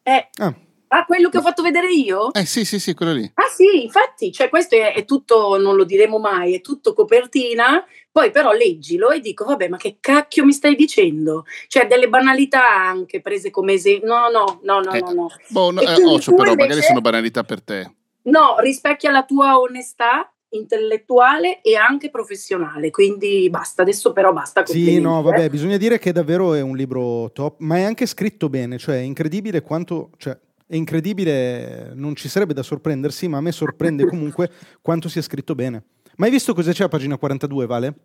Eh, 0.08 0.30
ah. 0.38 0.56
ah. 0.88 1.06
quello 1.06 1.28
che 1.28 1.38
ho 1.38 1.42
fatto 1.42 1.62
vedere 1.62 1.92
io? 1.92 2.32
Eh 2.34 2.46
sì, 2.46 2.64
sì, 2.64 2.80
sì, 2.80 2.94
quello 2.94 3.12
lì. 3.12 3.30
Ah 3.34 3.50
sì, 3.54 3.84
infatti, 3.84 4.32
cioè 4.32 4.48
questo 4.48 4.76
è, 4.76 4.94
è, 4.94 5.04
tutto, 5.04 5.58
non 5.58 5.76
lo 5.76 5.84
diremo 5.84 6.18
mai, 6.18 6.56
è 6.56 6.62
tutto 6.62 6.94
copertina, 6.94 7.84
poi 8.10 8.32
però 8.32 8.54
leggilo 8.54 9.10
e 9.10 9.20
dico, 9.20 9.44
vabbè, 9.44 9.68
ma 9.68 9.76
che 9.76 9.98
cacchio 10.00 10.46
mi 10.46 10.54
stai 10.54 10.76
dicendo? 10.76 11.44
Cioè 11.68 11.88
delle 11.88 12.08
banalità 12.08 12.70
anche 12.70 13.20
prese 13.20 13.50
come 13.50 13.74
esempio, 13.74 14.08
no, 14.08 14.30
no, 14.30 14.60
no, 14.64 14.80
no, 14.80 14.94
eh, 14.94 15.00
no. 15.02 15.12
no. 15.12 15.28
Boh, 15.50 15.72
no 15.72 15.82
eh, 15.82 15.86
occhio 15.86 16.34
però, 16.36 16.52
invece... 16.52 16.56
magari 16.56 16.82
sono 16.82 17.02
banalità 17.02 17.44
per 17.44 17.62
te. 17.62 17.92
No, 18.24 18.56
rispecchia 18.60 19.12
la 19.12 19.26
tua 19.26 19.60
onestà 19.60 20.32
intellettuale 20.50 21.62
e 21.62 21.76
anche 21.76 22.10
professionale, 22.10 22.90
quindi 22.90 23.50
basta, 23.50 23.82
adesso 23.82 24.14
però 24.14 24.32
basta. 24.34 24.66
Sì, 24.66 25.00
no, 25.00 25.22
vabbè, 25.22 25.46
eh. 25.46 25.50
bisogna 25.50 25.78
dire 25.78 26.00
che 26.00 26.12
davvero 26.12 26.54
è 26.54 26.62
un 26.62 26.76
libro 26.76 27.32
top, 27.34 27.60
ma 27.60 27.78
è 27.78 27.84
anche 27.84 28.06
scritto 28.06 28.50
bene, 28.50 28.78
cioè 28.78 28.96
è 28.96 29.02
incredibile 29.02 29.62
quanto... 29.62 30.12
Cioè, 30.18 30.38
è 30.70 30.76
incredibile, 30.76 31.94
non 31.96 32.14
ci 32.14 32.28
sarebbe 32.28 32.54
da 32.54 32.62
sorprendersi, 32.62 33.30
ma 33.30 33.38
a 33.38 33.42
me 33.42 33.54
sorprende 33.54 34.04
comunque 34.06 34.52
quanto 34.82 35.08
sia 35.08 35.22
scritto 35.22 35.56
bene. 35.56 35.84
Ma 36.18 36.26
hai 36.26 36.32
visto 36.32 36.54
cosa 36.54 36.74
c'è 36.74 36.84
a 36.84 36.90
pagina 36.90 37.18
42, 37.18 37.66
Vale? 37.66 37.96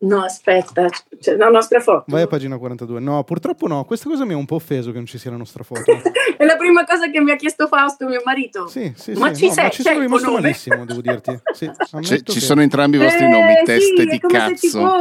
No, 0.00 0.22
aspetta, 0.22 0.86
c'è 1.18 1.34
la 1.34 1.48
nostra 1.48 1.80
foto. 1.80 2.04
Vai 2.06 2.22
a 2.22 2.26
pagina 2.28 2.56
42. 2.56 3.00
No, 3.00 3.24
purtroppo 3.24 3.66
no. 3.66 3.84
Questa 3.84 4.08
cosa 4.08 4.24
mi 4.24 4.32
ha 4.32 4.36
un 4.36 4.46
po' 4.46 4.54
offeso 4.54 4.90
che 4.90 4.96
non 4.98 5.06
ci 5.06 5.18
sia 5.18 5.32
la 5.32 5.36
nostra 5.36 5.64
foto. 5.64 5.82
è 6.36 6.44
la 6.44 6.56
prima 6.56 6.84
cosa 6.84 7.10
che 7.10 7.20
mi 7.20 7.32
ha 7.32 7.36
chiesto 7.36 7.66
Fausto, 7.66 8.06
mio 8.06 8.20
marito. 8.24 8.68
Sì, 8.68 8.92
sì, 8.94 9.12
ma 9.14 9.34
sì. 9.34 9.40
Ci, 9.40 9.46
no, 9.46 9.52
sei, 9.54 9.64
ma 9.64 9.70
ci 9.70 9.82
sono 9.82 10.00
rimasto 10.00 10.30
malissimo, 10.30 10.84
devo 10.84 11.00
dirti. 11.00 11.40
Sì, 11.52 11.70
ci 12.02 12.22
che... 12.22 12.40
sono 12.40 12.62
entrambi 12.62 12.96
i 12.96 13.00
vostri 13.00 13.28
nomi, 13.28 13.52
eh, 13.52 13.62
teste 13.64 14.02
sì, 14.02 14.06
di 14.06 14.20
cazzo. 14.20 15.00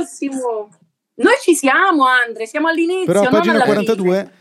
Noi 1.20 1.36
ci 1.42 1.56
siamo, 1.56 2.06
Andre, 2.06 2.48
siamo 2.48 2.68
all'inizio. 2.68 3.06
Però 3.06 3.22
a 3.22 3.30
pagina 3.30 3.62
42 3.62 4.18
fine. 4.18 4.32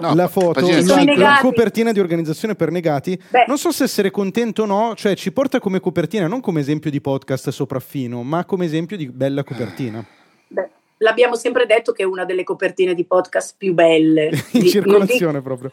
No, 0.00 0.14
la 0.14 0.28
foto, 0.28 0.68
la, 0.68 1.04
la, 1.16 1.38
copertina 1.40 1.92
di 1.92 2.00
organizzazione 2.00 2.54
per 2.54 2.70
negati. 2.70 3.20
Beh. 3.28 3.44
Non 3.46 3.58
so 3.58 3.70
se 3.70 3.84
essere 3.84 4.10
contento 4.10 4.62
o 4.62 4.66
no, 4.66 4.94
cioè 4.96 5.14
ci 5.14 5.32
porta 5.32 5.60
come 5.60 5.80
copertina, 5.80 6.26
non 6.26 6.40
come 6.40 6.60
esempio 6.60 6.90
di 6.90 7.00
podcast 7.00 7.50
sopraffino, 7.50 8.22
ma 8.22 8.44
come 8.44 8.64
esempio 8.64 8.96
di 8.96 9.06
bella 9.06 9.44
copertina. 9.44 10.04
Beh, 10.48 10.68
l'abbiamo 10.98 11.36
sempre 11.36 11.66
detto 11.66 11.92
che 11.92 12.02
è 12.02 12.06
una 12.06 12.24
delle 12.24 12.44
copertine 12.44 12.94
di 12.94 13.04
podcast 13.04 13.54
più 13.56 13.74
belle. 13.74 14.30
In 14.52 14.60
di, 14.60 14.68
circolazione 14.68 15.38
di... 15.38 15.44
proprio. 15.44 15.72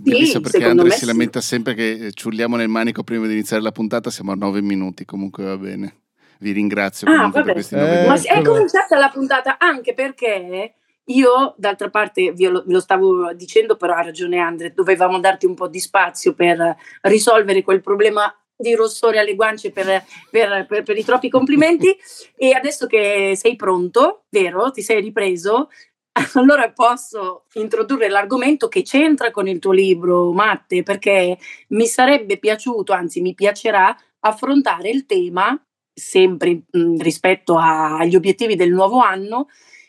Bellissimo 0.00 0.44
sì, 0.44 0.50
perché 0.52 0.66
Andre 0.66 0.90
si 0.90 1.06
lamenta 1.06 1.40
sempre 1.40 1.74
che 1.74 2.10
ciulliamo 2.12 2.56
nel 2.56 2.68
manico 2.68 3.02
prima 3.02 3.26
di 3.26 3.32
iniziare 3.32 3.62
la 3.62 3.72
puntata, 3.72 4.10
siamo 4.10 4.32
a 4.32 4.36
nove 4.36 4.62
minuti, 4.62 5.04
comunque 5.04 5.44
va 5.44 5.56
bene. 5.56 5.94
Vi 6.38 6.52
ringrazio 6.52 7.08
ah, 7.10 7.30
per 7.32 7.50
questi 7.50 7.74
nove 7.74 7.88
eh, 7.88 8.02
minuti. 8.02 8.28
Ma 8.28 8.34
è 8.34 8.42
cominciata 8.42 8.96
la 8.96 9.10
puntata 9.10 9.58
anche 9.58 9.94
perché 9.94 10.74
io, 11.08 11.54
d'altra 11.56 11.90
parte, 11.90 12.32
vi 12.32 12.46
lo, 12.46 12.62
lo, 12.66 12.80
stavo 12.80 13.32
dicendo, 13.34 13.76
però 13.76 13.94
ha 13.94 14.02
ragione 14.02 14.38
Andre, 14.38 14.72
dovevamo 14.72 15.18
darti 15.20 15.46
un 15.46 15.54
po' 15.54 15.68
di 15.68 15.80
spazio 15.80 16.34
per 16.34 16.76
risolvere 17.02 17.62
quel 17.62 17.80
problema 17.80 18.32
di 18.56 18.74
rossore 18.74 19.18
alle 19.18 19.36
guance 19.36 19.70
per, 19.70 20.04
per, 20.30 20.66
per, 20.66 20.82
per 20.82 20.98
i 20.98 21.04
troppi 21.04 21.28
complimenti. 21.28 21.96
e 22.36 22.52
adesso 22.52 22.86
che 22.86 23.34
sei 23.36 23.56
pronto, 23.56 24.24
vero? 24.30 24.70
Ti 24.70 24.82
sei 24.82 25.00
ripreso? 25.00 25.68
Allora 26.34 26.70
posso 26.72 27.44
introdurre 27.54 28.08
l'argomento 28.08 28.68
che 28.68 28.82
c'entra 28.82 29.30
con 29.30 29.46
il 29.46 29.60
tuo 29.60 29.72
libro, 29.72 30.32
Matte, 30.32 30.82
perché 30.82 31.38
mi 31.68 31.86
sarebbe 31.86 32.38
piaciuto, 32.38 32.92
anzi 32.92 33.20
mi 33.20 33.34
piacerà, 33.34 33.96
affrontare 34.20 34.90
il 34.90 35.06
tema, 35.06 35.58
sempre 35.94 36.62
mh, 36.70 37.00
rispetto 37.00 37.56
a, 37.56 37.98
agli 37.98 38.16
obiettivi 38.16 38.56
del 38.56 38.72
nuovo 38.72 38.98
anno, 38.98 39.46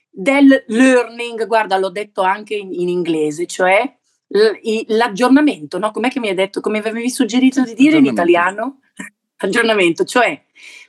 del 0.09 0.63
learning, 0.67 1.45
guarda, 1.45 1.77
l'ho 1.77 1.89
detto 1.89 2.21
anche 2.21 2.55
in, 2.55 2.73
in 2.73 2.89
inglese, 2.89 3.45
cioè 3.45 3.97
l'aggiornamento, 4.87 5.79
no? 5.79 5.91
Com'è 5.91 6.09
che 6.09 6.19
mi 6.19 6.29
hai 6.29 6.35
detto, 6.35 6.61
come 6.61 6.79
avevi 6.79 7.09
suggerito 7.09 7.63
di 7.63 7.73
dire 7.73 7.97
in 7.97 8.05
italiano? 8.05 8.79
aggiornamento, 9.41 10.03
cioè 10.03 10.41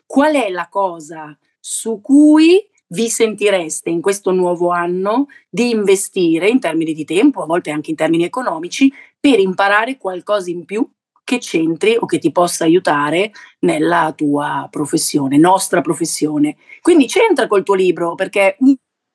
qual 0.07 0.35
è 0.35 0.50
la 0.50 0.69
cosa 0.69 1.37
su 1.59 2.00
cui 2.00 2.61
vi 2.89 3.09
sentireste 3.09 3.91
in 3.91 4.00
questo 4.00 4.33
nuovo 4.33 4.71
anno 4.71 5.27
di 5.49 5.71
investire 5.71 6.49
in 6.49 6.59
termini 6.59 6.93
di 6.93 7.05
tempo, 7.05 7.43
a 7.43 7.47
volte 7.47 7.71
anche 7.71 7.91
in 7.91 7.97
termini 7.97 8.25
economici, 8.25 8.93
per 9.19 9.39
imparare 9.39 9.97
qualcosa 9.97 10.50
in 10.50 10.65
più 10.65 10.89
che 11.23 11.39
c'entri 11.39 11.97
o 11.97 12.07
che 12.07 12.19
ti 12.19 12.33
possa 12.33 12.65
aiutare 12.65 13.31
nella 13.61 14.12
tua 14.17 14.67
professione, 14.69 15.37
nostra 15.37 15.81
professione. 15.81 16.57
Quindi 16.81 17.07
c'entra 17.07 17.47
col 17.47 17.62
tuo 17.62 17.75
libro 17.75 18.17
perché 18.17 18.57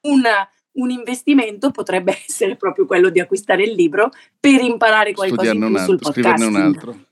una, 0.05 0.47
un 0.74 0.89
investimento 0.89 1.71
potrebbe 1.71 2.17
essere 2.27 2.55
proprio 2.55 2.85
quello 2.85 3.09
di 3.09 3.19
acquistare 3.19 3.63
il 3.63 3.74
libro 3.74 4.12
per 4.39 4.62
imparare 4.62 5.13
qualcosa 5.13 5.51
in 5.51 5.59
più 5.59 5.67
altro, 5.67 5.83
sul 5.83 6.00
podcasting. 6.00 6.50
un 6.50 6.55
altro. 6.55 6.91
Vabbè, 6.91 7.05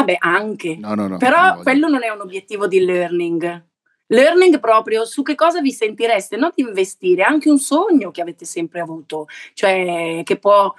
vabbè, 0.00 0.16
anche. 0.18 0.76
No, 0.76 0.94
no, 0.94 1.08
no. 1.08 1.16
Però 1.18 1.54
non 1.54 1.62
quello 1.62 1.88
non 1.88 2.02
è 2.02 2.08
un 2.08 2.20
obiettivo 2.20 2.66
di 2.66 2.80
learning. 2.80 3.68
Learning 4.06 4.58
proprio 4.58 5.04
su 5.04 5.22
che 5.22 5.36
cosa 5.36 5.60
vi 5.60 5.70
sentireste, 5.70 6.36
non 6.36 6.50
di 6.52 6.62
investire, 6.62 7.22
anche 7.22 7.48
un 7.48 7.58
sogno 7.58 8.10
che 8.10 8.20
avete 8.20 8.44
sempre 8.44 8.80
avuto, 8.80 9.28
cioè 9.54 10.22
che 10.24 10.36
può, 10.36 10.74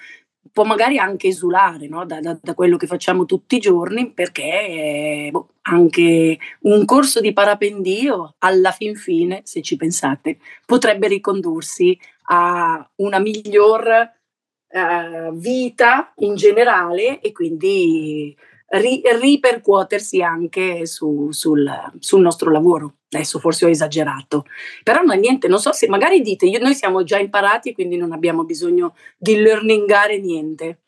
può 0.52 0.64
magari 0.64 0.98
anche 0.98 1.28
esulare 1.28 1.88
no? 1.88 2.06
da, 2.06 2.20
da, 2.20 2.38
da, 2.42 2.54
quello 2.54 2.78
che 2.78 2.88
facciamo 2.88 3.26
tutti 3.26 3.56
i 3.56 3.60
giorni, 3.60 4.12
perché 4.12 5.30
boh, 5.32 5.50
anche 5.64 6.38
un 6.62 6.86
corso 6.86 7.20
di 7.20 7.34
parapendio, 7.34 8.36
alla 8.40 8.72
fin 8.72 8.96
fine, 8.96 9.42
se 9.44 9.62
ci 9.62 9.78
pensate, 9.78 10.40
potrebbe 10.66 11.08
ricondursi 11.08 11.98
a 12.24 12.88
una 12.96 13.20
miglior 13.20 14.12
uh, 14.68 15.34
vita 15.34 16.14
in 16.18 16.36
generale 16.36 17.20
e 17.20 17.32
quindi 17.32 18.36
ri- 18.72 19.02
ripercuotersi 19.04 20.22
anche 20.22 20.86
su, 20.86 21.32
sul, 21.32 21.70
sul, 22.00 22.22
nostro 22.22 22.52
lavoro. 22.52 22.96
Adesso 23.10 23.40
forse 23.40 23.66
ho 23.66 23.70
esagerato, 23.70 24.46
però 24.84 25.02
no, 25.02 25.14
niente, 25.14 25.50
non 25.50 25.60
so 25.60 25.74
se 25.74 25.88
magari 25.90 26.22
dite, 26.22 26.46
io, 26.46 26.60
noi 26.60 26.74
siamo 26.76 27.04
già 27.04 27.18
imparati 27.18 27.74
quindi 27.74 27.98
non 27.98 28.14
abbiamo 28.14 28.46
bisogno 28.46 28.96
di 29.18 29.36
learningare 29.36 30.18
niente, 30.20 30.80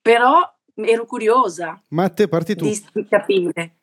però 0.00 0.38
ero 0.76 1.04
curiosa. 1.04 1.82
Matte, 1.88 2.28
parti 2.28 2.54
tu. 2.54 2.64
Di 2.64 3.06
capire. 3.08 3.78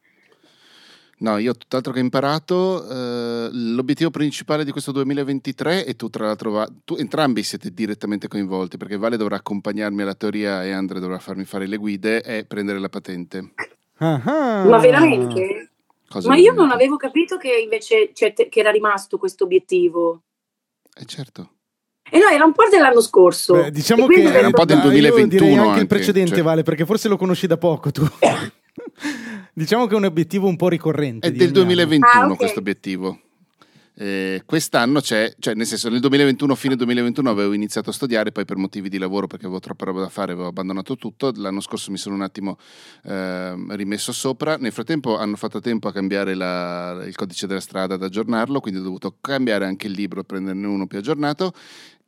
No, 1.21 1.37
io 1.37 1.51
ho 1.51 1.55
tutt'altro 1.55 1.91
che 1.91 1.99
imparato. 1.99 2.87
Eh, 2.87 3.49
l'obiettivo 3.51 4.09
principale 4.09 4.63
di 4.63 4.71
questo 4.71 4.91
2023, 4.91 5.85
e 5.85 5.95
tu 5.95 6.09
tra 6.09 6.25
l'altro, 6.25 6.51
va, 6.51 6.69
tu, 6.85 6.95
entrambi 6.95 7.43
siete 7.43 7.73
direttamente 7.73 8.27
coinvolti, 8.27 8.77
perché 8.77 8.97
Vale 8.97 9.17
dovrà 9.17 9.35
accompagnarmi 9.35 10.01
alla 10.01 10.15
teoria 10.15 10.63
e 10.63 10.71
Andre 10.71 10.99
dovrà 10.99 11.19
farmi 11.19 11.43
fare 11.43 11.67
le 11.67 11.77
guide, 11.77 12.21
è 12.21 12.45
prendere 12.45 12.79
la 12.79 12.89
patente. 12.89 13.51
Ah-ha. 13.97 14.63
Ma 14.63 14.77
veramente? 14.77 15.71
Cosa 16.07 16.29
Ma 16.29 16.37
io 16.37 16.53
non 16.53 16.71
avevo 16.71 16.95
capito 16.95 17.37
che 17.37 17.53
invece 17.53 18.11
cioè, 18.13 18.33
te, 18.33 18.47
che 18.49 18.61
era 18.61 18.71
rimasto 18.71 19.17
questo 19.17 19.43
obiettivo. 19.43 20.21
Eh 20.95 21.05
certo. 21.05 21.51
E 22.09 22.17
no, 22.17 22.27
era 22.29 22.45
un 22.45 22.53
po' 22.53 22.63
dell'anno 22.71 23.01
scorso. 23.01 23.53
Beh, 23.53 23.71
diciamo 23.71 24.07
che 24.07 24.23
era 24.23 24.47
un 24.47 24.53
po' 24.53 24.65
del 24.65 24.79
2021 24.79 25.45
anche, 25.45 25.67
anche 25.67 25.81
il 25.81 25.87
precedente, 25.87 26.35
cioè... 26.35 26.43
Vale, 26.43 26.63
perché 26.63 26.85
forse 26.85 27.07
lo 27.07 27.17
conosci 27.17 27.45
da 27.45 27.57
poco 27.57 27.91
tu. 27.91 28.07
diciamo 29.59 29.87
che 29.87 29.93
è 29.93 29.97
un 29.97 30.05
obiettivo 30.05 30.47
un 30.47 30.55
po' 30.55 30.69
ricorrente. 30.69 31.27
È 31.27 31.31
del 31.31 31.51
2021 31.51 32.21
ah, 32.21 32.25
okay. 32.25 32.37
questo 32.37 32.59
obiettivo. 32.59 33.19
Eh, 34.01 34.43
quest'anno 34.45 35.01
c'è, 35.01 35.33
cioè 35.39 35.55
nel 35.55 35.65
senso 35.65 35.89
nel 35.89 35.99
2021, 35.99 36.55
fine 36.55 36.77
2021 36.77 37.29
avevo 37.29 37.51
iniziato 37.51 37.89
a 37.89 37.93
studiare, 37.93 38.31
poi 38.31 38.45
per 38.45 38.55
motivi 38.55 38.87
di 38.87 38.97
lavoro, 38.97 39.27
perché 39.27 39.43
avevo 39.43 39.59
troppa 39.59 39.83
roba 39.83 39.99
da 39.99 40.07
fare, 40.07 40.31
avevo 40.31 40.47
abbandonato 40.47 40.95
tutto, 40.95 41.33
l'anno 41.35 41.59
scorso 41.59 41.91
mi 41.91 41.97
sono 41.97 42.15
un 42.15 42.21
attimo 42.21 42.57
eh, 43.03 43.53
rimesso 43.75 44.13
sopra, 44.13 44.55
nel 44.55 44.71
frattempo 44.71 45.17
hanno 45.17 45.35
fatto 45.35 45.59
tempo 45.59 45.89
a 45.89 45.91
cambiare 45.91 46.33
la, 46.33 47.03
il 47.05 47.15
codice 47.17 47.45
della 47.45 47.59
strada, 47.59 47.95
ad 47.95 48.03
aggiornarlo, 48.03 48.61
quindi 48.61 48.79
ho 48.79 48.83
dovuto 48.83 49.17
cambiare 49.19 49.65
anche 49.65 49.87
il 49.87 49.93
libro, 49.93 50.23
prenderne 50.23 50.65
uno 50.65 50.87
più 50.87 50.97
aggiornato 50.97 51.51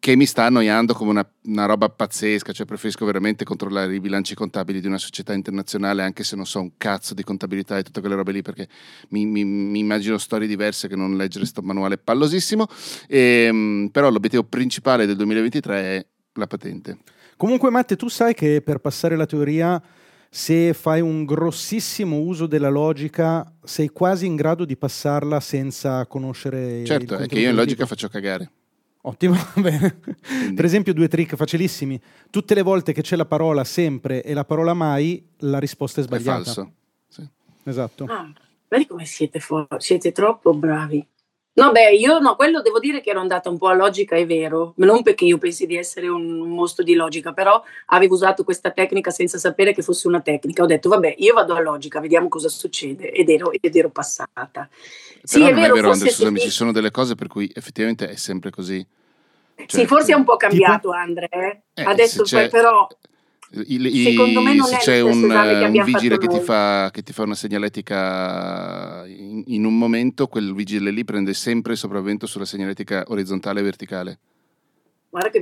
che 0.01 0.15
mi 0.15 0.25
sta 0.25 0.45
annoiando 0.45 0.95
come 0.95 1.11
una, 1.11 1.31
una, 1.43 1.65
roba 1.65 1.87
pazzesca, 1.87 2.51
cioè 2.53 2.65
preferisco 2.65 3.05
veramente 3.05 3.45
controllare 3.45 3.93
i 3.93 3.99
bilanci 3.99 4.33
contabili 4.33 4.81
di 4.81 4.87
una 4.87 4.97
società 4.97 5.31
internazionale 5.31 6.01
anche 6.01 6.23
se 6.23 6.35
non 6.35 6.47
so 6.47 6.59
un 6.59 6.71
cazzo 6.75 7.13
di 7.13 7.21
contabilità 7.21 7.77
e 7.77 7.83
tutte 7.83 7.99
quelle 7.99 8.15
robe 8.15 8.31
lì 8.31 8.41
perché 8.41 8.67
mi, 9.09 9.27
mi, 9.27 9.43
mi 9.45 9.77
immagino 9.77 10.17
storie 10.17 10.47
diverse 10.47 10.87
che 10.87 10.95
non 10.95 11.15
leggere 11.15 11.45
sto 11.45 11.61
manuale 11.61 11.99
pallosissimo, 11.99 12.65
e, 13.07 13.45
ehm, 13.47 13.89
però 13.91 14.09
l'obiettivo 14.09 14.43
principale 14.43 15.05
del 15.05 15.15
2023 15.17 15.81
è 15.81 16.05
la 16.33 16.47
patente. 16.47 16.97
Comunque 17.37 17.69
Matte, 17.69 17.95
tu 17.95 18.07
sai 18.07 18.33
che 18.33 18.63
per 18.63 18.79
passare 18.79 19.15
la 19.15 19.27
teoria 19.27 19.79
se 20.31 20.73
fai 20.73 21.01
un 21.01 21.25
grossissimo 21.25 22.17
uso 22.17 22.47
della 22.47 22.69
logica 22.69 23.53
sei 23.63 23.89
quasi 23.89 24.25
in 24.25 24.35
grado 24.35 24.65
di 24.65 24.75
passarla 24.75 25.39
senza 25.39 26.07
conoscere 26.07 26.83
certo, 26.85 27.17
è 27.17 27.27
che 27.27 27.37
io 27.37 27.49
in 27.49 27.55
logica 27.55 27.85
faccio 27.85 28.07
cagare 28.07 28.49
Ottimo, 29.03 29.35
bene. 29.57 29.99
Per 30.55 30.65
esempio 30.65 30.93
due 30.93 31.07
trick 31.07 31.35
facilissimi. 31.35 31.99
Tutte 32.29 32.53
le 32.53 32.61
volte 32.61 32.93
che 32.93 33.01
c'è 33.01 33.15
la 33.15 33.25
parola 33.25 33.63
sempre 33.63 34.23
e 34.23 34.33
la 34.33 34.45
parola 34.45 34.73
mai, 34.73 35.23
la 35.39 35.59
risposta 35.59 36.01
è 36.01 36.03
sbagliata. 36.03 36.41
È 36.41 36.43
falso. 36.43 36.71
Sì. 37.07 37.27
Esatto. 37.63 38.05
Ah, 38.05 38.31
vedi 38.67 38.85
come 38.85 39.05
siete, 39.05 39.39
for- 39.39 39.67
siete 39.77 40.11
troppo 40.11 40.53
bravi. 40.53 41.05
No, 41.53 41.71
beh, 41.71 41.91
io 41.95 42.19
no, 42.19 42.35
quello 42.37 42.61
devo 42.61 42.79
dire 42.79 43.01
che 43.01 43.09
ero 43.09 43.19
andata 43.19 43.49
un 43.49 43.57
po' 43.57 43.67
a 43.67 43.73
logica, 43.73 44.15
è 44.15 44.25
vero, 44.25 44.73
non 44.77 45.03
perché 45.03 45.25
io 45.25 45.37
pensi 45.37 45.65
di 45.65 45.75
essere 45.75 46.07
un 46.07 46.37
mostro 46.49 46.81
di 46.81 46.93
logica, 46.93 47.33
però 47.33 47.61
avevo 47.87 48.13
usato 48.13 48.45
questa 48.45 48.71
tecnica 48.71 49.11
senza 49.11 49.37
sapere 49.37 49.73
che 49.73 49.81
fosse 49.81 50.07
una 50.07 50.21
tecnica. 50.21 50.63
Ho 50.63 50.65
detto, 50.65 50.87
vabbè, 50.87 51.15
io 51.17 51.33
vado 51.33 51.53
a 51.53 51.59
logica, 51.59 51.99
vediamo 51.99 52.29
cosa 52.29 52.47
succede, 52.47 53.11
ed 53.11 53.29
ero, 53.29 53.51
ed 53.51 53.75
ero 53.75 53.89
passata. 53.89 54.69
Sì, 55.23 55.41
è 55.41 55.53
vero, 55.53 55.73
è 55.73 55.75
vero 55.75 55.91
Andre, 55.91 56.09
scusami, 56.09 56.39
ci 56.39 56.49
sono 56.49 56.71
delle 56.71 56.89
cose 56.89 57.15
per 57.15 57.27
cui 57.27 57.51
effettivamente 57.53 58.07
è 58.07 58.15
sempre 58.15 58.49
così. 58.49 58.85
Cioè, 59.55 59.81
sì, 59.81 59.85
forse 59.85 60.13
è 60.13 60.15
un 60.15 60.23
po' 60.23 60.37
cambiato, 60.37 60.89
tipo? 60.89 60.91
Andre. 60.91 61.27
Eh? 61.29 61.61
eh 61.73 61.83
Adesso 61.83 62.23
poi 62.29 62.49
però 62.49 62.87
il, 63.53 63.85
il, 63.85 64.07
Secondo 64.11 64.41
me 64.41 64.53
non 64.53 64.65
se 64.65 64.77
c'è 64.77 65.01
un, 65.01 65.23
un 65.23 65.83
vigile 65.83 66.17
che 66.17 66.27
ti, 66.27 66.39
fa, 66.39 66.89
che 66.91 67.01
ti, 67.01 67.11
fa, 67.11 67.23
una 67.23 67.35
segnaletica 67.35 69.03
in, 69.07 69.43
in, 69.47 69.65
un 69.65 69.77
momento, 69.77 70.27
quel 70.27 70.53
vigile 70.53 70.89
lì 70.91 71.03
prende 71.03 71.33
sempre 71.33 71.73
il 71.73 71.77
sopravvento 71.77 72.27
sulla 72.27 72.45
segnaletica 72.45 73.03
orizzontale 73.07 73.59
e 73.59 73.63
verticale. 73.63 74.19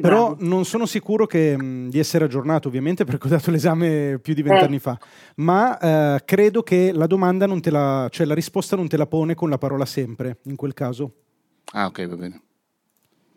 Però 0.01 0.35
non 0.39 0.65
sono 0.65 0.87
sicuro 0.87 1.27
che, 1.27 1.55
mh, 1.55 1.89
di 1.89 1.99
essere 1.99 2.25
aggiornato, 2.25 2.67
ovviamente, 2.67 3.05
perché 3.05 3.27
ho 3.27 3.29
dato 3.29 3.51
l'esame 3.51 4.17
più 4.19 4.33
di 4.33 4.41
vent'anni 4.41 4.77
eh. 4.77 4.79
fa. 4.79 4.97
Ma 5.35 5.77
eh, 6.15 6.23
credo 6.25 6.63
che 6.63 6.91
la 6.91 7.05
domanda 7.05 7.45
non 7.45 7.61
te 7.61 7.69
la, 7.69 8.07
cioè 8.09 8.25
la 8.25 8.33
risposta 8.33 8.75
non 8.75 8.87
te 8.87 8.97
la 8.97 9.05
pone 9.05 9.35
con 9.35 9.49
la 9.49 9.59
parola 9.59 9.85
sempre, 9.85 10.39
in 10.45 10.55
quel 10.55 10.73
caso. 10.73 11.13
Ah, 11.73 11.85
ok, 11.85 12.07
va 12.07 12.15
bene. 12.15 12.41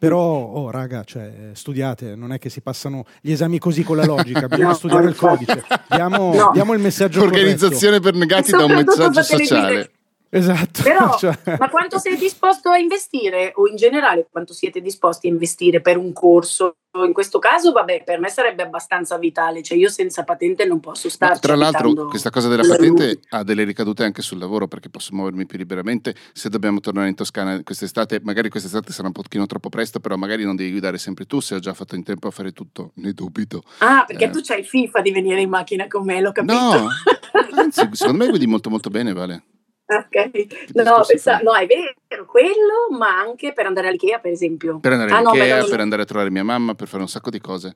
Però, 0.03 0.19
oh 0.19 0.69
raga, 0.73 1.05
cioè, 1.05 1.51
studiate, 1.53 2.17
non 2.17 2.33
è 2.33 2.41
che 2.41 2.49
si 2.51 2.61
passano 2.61 3.05
gli 3.21 3.31
esami 3.31 3.61
così 3.61 3.85
con 3.85 3.95
la 3.95 4.05
logica, 4.05 4.49
bisogna 4.49 4.71
no, 4.71 4.75
studiare 4.75 5.07
il 5.07 5.15
codice. 5.15 5.63
Diamo, 5.89 6.35
no. 6.35 6.51
diamo 6.53 6.73
il 6.73 6.81
messaggio 6.81 7.23
Organizzazione 7.23 8.01
corretto. 8.01 8.11
per 8.11 8.15
negati 8.15 8.51
da 8.51 8.65
un 8.65 8.73
messaggio 8.73 9.23
sociale. 9.23 9.91
Esatto. 10.35 10.83
Però, 10.83 11.15
cioè... 11.21 11.37
ma 11.59 11.69
quanto 11.69 11.99
sei 11.99 12.17
disposto 12.17 12.71
a 12.71 12.79
investire 12.79 13.53
o 13.55 13.69
in 13.69 13.77
generale 13.77 14.27
quanto 14.31 14.55
siete 14.55 14.81
disposti 14.81 15.27
a 15.27 15.31
investire 15.31 15.83
per 15.83 15.99
un 15.99 16.13
corso? 16.15 16.77
In 16.95 17.15
questo 17.15 17.39
caso, 17.39 17.73
vabbè, 17.73 18.03
per 18.05 18.19
me 18.19 18.29
sarebbe 18.29 18.63
abbastanza 18.63 19.17
vitale, 19.17 19.63
cioè 19.63 19.79
io 19.79 19.89
senza 19.89 20.25
patente 20.25 20.67
non 20.67 20.79
posso 20.79 21.09
stare. 21.09 21.39
Tra 21.39 21.57
l'altro, 21.57 22.07
questa 22.07 22.29
cosa 22.29 22.49
della 22.49 22.67
patente 22.67 23.21
ha 23.31 23.43
delle 23.43 23.65
ricadute 23.65 24.05
anche 24.05 24.21
sul 24.21 24.39
lavoro 24.39 24.69
perché 24.69 24.91
posso 24.91 25.15
muovermi 25.15 25.47
più 25.47 25.57
liberamente. 25.57 26.15
Se 26.35 26.51
dobbiamo 26.51 26.81
tornare 26.81 27.09
in 27.09 27.15
Toscana 27.15 27.63
quest'estate, 27.63 28.21
magari 28.23 28.51
quest'estate 28.51 28.93
sarà 28.93 29.07
un 29.07 29.15
pochino 29.15 29.47
troppo 29.47 29.71
presto, 29.71 30.01
però 30.01 30.17
magari 30.17 30.45
non 30.45 30.55
devi 30.55 30.71
guidare 30.71 30.99
sempre 30.99 31.25
tu. 31.25 31.41
Se 31.41 31.55
ho 31.55 31.61
già 31.61 31.73
fatto 31.73 31.95
in 31.95 32.05
tempo 32.05 32.29
a 32.29 32.31
fare 32.31 32.53
tutto, 32.53 32.93
ne 32.97 33.13
dubito. 33.13 33.63
Ah, 33.79 34.05
perché 34.07 34.27
eh. 34.27 34.31
tu 34.31 34.41
c'hai 34.43 34.63
FIFA 34.63 35.01
di 35.01 35.13
venire 35.13 35.41
in 35.41 35.49
macchina 35.49 35.87
con 35.89 36.05
me, 36.05 36.21
l'ho 36.21 36.33
capito. 36.33 36.53
No, 36.53 36.89
anzi, 37.57 37.89
secondo 37.93 38.23
me 38.23 38.29
guidi 38.29 38.47
molto 38.47 38.69
molto 38.69 38.91
bene, 38.91 39.15
Vale. 39.15 39.45
Ok, 39.93 40.73
no, 40.75 41.05
pensa, 41.07 41.39
no, 41.43 41.55
è 41.55 41.67
vero, 41.67 42.25
quello, 42.27 42.97
ma 42.97 43.19
anche 43.19 43.53
per 43.53 43.67
andare 43.67 43.89
all'Ikea, 43.89 44.19
per 44.19 44.33
esempio. 44.33 44.79
Per 44.79 44.93
andare 44.93 45.11
all'Ikea, 45.13 45.57
ah, 45.57 45.61
no, 45.61 45.67
per 45.67 45.81
andare 45.81 46.03
a 46.03 46.05
trovare 46.05 46.31
mia 46.31 46.45
mamma, 46.45 46.75
per 46.75 46.89
fare 46.89 47.03
un 47.03 47.09
sacco 47.09 47.31
di 47.31 47.41
cose. 47.41 47.75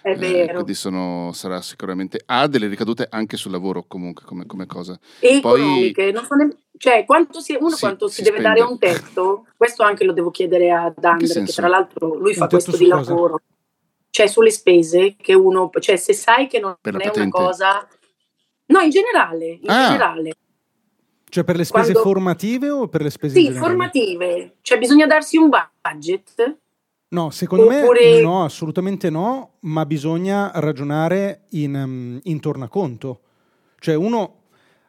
È 0.00 0.10
eh, 0.10 0.16
vero. 0.16 0.52
Quindi 0.54 0.74
sono, 0.74 1.32
sarà 1.32 1.60
sicuramente, 1.60 2.22
ha 2.26 2.46
delle 2.46 2.68
ricadute 2.68 3.06
anche 3.10 3.36
sul 3.36 3.50
lavoro 3.50 3.84
comunque 3.86 4.24
come, 4.24 4.46
come 4.46 4.66
cosa. 4.66 4.98
E 5.20 5.40
Poi, 5.40 5.60
economiche, 5.60 6.12
non 6.12 6.24
so 6.24 6.34
ne, 6.34 6.56
cioè 6.78 7.04
quanto 7.04 7.40
si, 7.40 7.56
uno 7.58 7.70
sì, 7.70 7.80
quanto 7.80 8.08
si, 8.08 8.16
si 8.16 8.22
deve 8.22 8.38
spende. 8.38 8.60
dare 8.60 8.70
un 8.70 8.78
tetto, 8.78 9.46
questo 9.56 9.82
anche 9.82 10.04
lo 10.04 10.12
devo 10.12 10.30
chiedere 10.30 10.70
ad 10.70 11.02
Andre, 11.02 11.44
che 11.44 11.52
tra 11.52 11.68
l'altro 11.68 12.14
lui 12.14 12.34
fa 12.34 12.46
questo 12.46 12.76
di 12.76 12.88
cosa? 12.88 13.10
lavoro. 13.10 13.40
Cioè 14.10 14.26
sulle 14.26 14.50
spese 14.50 15.16
che 15.16 15.34
uno, 15.34 15.70
cioè 15.80 15.96
se 15.96 16.12
sai 16.12 16.46
che 16.46 16.60
non 16.60 16.76
è 16.80 16.90
patente. 16.90 17.20
una 17.20 17.28
cosa... 17.28 17.86
No, 18.66 18.80
in 18.80 18.90
generale, 18.90 19.58
in 19.60 19.70
ah. 19.70 19.86
generale. 19.86 20.32
Cioè 21.28 21.44
per 21.44 21.56
le 21.56 21.64
spese 21.64 21.92
Quando... 21.92 22.08
formative 22.08 22.70
o 22.70 22.88
per 22.88 23.02
le 23.02 23.10
spese 23.10 23.38
Sì, 23.38 23.52
formative. 23.52 24.56
Cioè 24.62 24.78
bisogna 24.78 25.06
darsi 25.06 25.36
un 25.36 25.48
budget? 25.48 26.56
No, 27.08 27.30
secondo 27.30 27.66
Oppure... 27.66 28.16
me 28.16 28.20
no, 28.20 28.44
assolutamente 28.44 29.10
no, 29.10 29.54
ma 29.60 29.86
bisogna 29.86 30.50
ragionare 30.54 31.46
in, 31.50 31.74
um, 31.74 32.20
in 32.22 32.40
tornaconto. 32.40 33.20
Cioè 33.78 33.94
uno... 33.94 34.34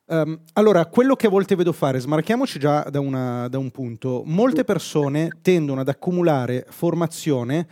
Um, 0.06 0.40
allora, 0.54 0.88
quello 0.88 1.16
che 1.16 1.28
a 1.28 1.30
volte 1.30 1.56
vedo 1.56 1.72
fare, 1.72 2.00
smarchiamoci 2.00 2.58
già 2.58 2.82
da, 2.90 3.00
una, 3.00 3.48
da 3.48 3.60
un 3.60 3.70
punto, 3.70 4.24
molte 4.26 4.64
persone 4.64 5.38
tendono 5.44 5.82
ad 5.82 5.88
accumulare 5.88 6.66
formazione 6.68 7.68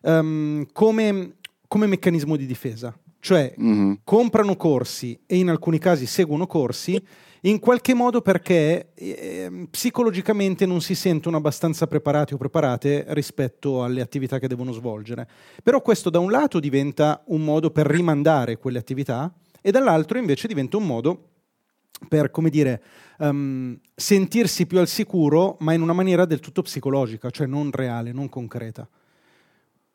um, 0.00 0.66
come, 0.72 1.34
come 1.68 1.86
meccanismo 1.86 2.36
di 2.36 2.46
difesa. 2.46 2.96
Cioè 3.20 3.54
mm-hmm. 3.60 3.92
comprano 4.04 4.56
corsi 4.56 5.20
e 5.26 5.36
in 5.36 5.50
alcuni 5.50 5.78
casi 5.78 6.06
seguono 6.06 6.46
corsi 6.46 7.00
in 7.44 7.58
qualche 7.58 7.94
modo 7.94 8.20
perché 8.20 8.92
eh, 8.94 9.66
psicologicamente 9.70 10.66
non 10.66 10.80
si 10.80 10.94
sentono 10.94 11.36
abbastanza 11.36 11.86
preparati 11.86 12.34
o 12.34 12.36
preparate 12.36 13.04
rispetto 13.08 13.82
alle 13.82 14.00
attività 14.00 14.38
che 14.38 14.46
devono 14.46 14.72
svolgere. 14.72 15.28
Però 15.62 15.80
questo 15.80 16.10
da 16.10 16.18
un 16.18 16.30
lato 16.30 16.60
diventa 16.60 17.22
un 17.26 17.42
modo 17.42 17.70
per 17.70 17.86
rimandare 17.86 18.58
quelle 18.58 18.78
attività 18.78 19.32
e 19.60 19.70
dall'altro 19.70 20.18
invece 20.18 20.46
diventa 20.46 20.76
un 20.76 20.86
modo 20.86 21.26
per 22.08 22.30
come 22.30 22.50
dire, 22.50 22.82
um, 23.18 23.78
sentirsi 23.94 24.66
più 24.66 24.78
al 24.78 24.88
sicuro, 24.88 25.56
ma 25.60 25.72
in 25.72 25.82
una 25.82 25.92
maniera 25.92 26.24
del 26.24 26.40
tutto 26.40 26.62
psicologica, 26.62 27.30
cioè 27.30 27.46
non 27.46 27.70
reale, 27.70 28.12
non 28.12 28.28
concreta. 28.28 28.88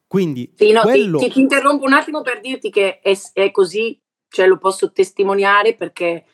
Quindi 0.08 0.51
sì, 0.56 0.72
no, 0.72 0.82
quello... 0.82 1.20
ti, 1.20 1.30
ti, 1.30 1.39
interrompo 1.39 1.86
un 1.86 1.94
attimo 1.94 2.22
per 2.22 2.39
dirti 2.39 2.70
che 2.70 3.00
è, 3.00 3.18
è 3.34 3.51
così, 3.51 4.00
cioè 4.30 4.48
lo 4.48 4.58
posso 4.58 4.92
testimoniare 4.92 5.75
perché 5.75 6.25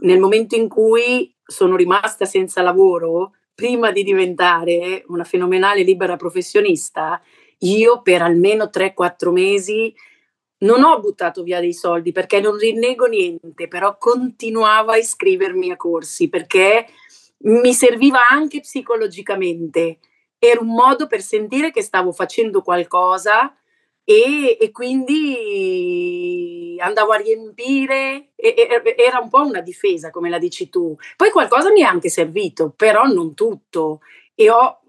nel 0.00 0.18
momento 0.18 0.54
in 0.54 0.68
cui 0.68 1.34
sono 1.42 1.76
rimasta 1.76 2.24
senza 2.24 2.62
lavoro, 2.62 3.32
prima 3.54 3.90
di 3.90 4.02
diventare 4.02 5.04
una 5.08 5.24
fenomenale 5.24 5.82
libera 5.82 6.16
professionista, 6.16 7.20
io 7.58 8.00
per 8.00 8.22
almeno 8.22 8.70
3-4 8.72 9.30
mesi 9.30 9.94
non 10.60 10.82
ho 10.82 10.98
buttato 11.00 11.42
via 11.42 11.60
dei 11.60 11.72
soldi 11.72 12.12
perché 12.12 12.40
non 12.40 12.56
rinnego 12.56 13.06
niente, 13.06 13.68
però 13.68 13.96
continuavo 13.98 14.90
a 14.92 14.96
iscrivermi 14.96 15.70
a 15.70 15.76
corsi 15.76 16.28
perché 16.28 16.86
mi 17.42 17.72
serviva 17.72 18.28
anche 18.28 18.60
psicologicamente. 18.60 19.98
Era 20.38 20.60
un 20.60 20.68
modo 20.68 21.06
per 21.06 21.22
sentire 21.22 21.70
che 21.70 21.82
stavo 21.82 22.12
facendo 22.12 22.62
qualcosa 22.62 23.54
e, 24.04 24.56
e 24.60 24.70
quindi 24.70 26.59
andavo 26.80 27.12
a 27.12 27.16
riempire, 27.16 28.30
e, 28.34 28.54
e, 28.56 28.94
era 28.96 29.18
un 29.20 29.28
po' 29.28 29.44
una 29.44 29.60
difesa, 29.60 30.10
come 30.10 30.30
la 30.30 30.38
dici 30.38 30.68
tu. 30.68 30.96
Poi 31.16 31.30
qualcosa 31.30 31.70
mi 31.70 31.80
è 31.80 31.84
anche 31.84 32.08
servito, 32.08 32.72
però 32.74 33.04
non 33.04 33.34
tutto. 33.34 34.00
E 34.34 34.50
ho 34.50 34.80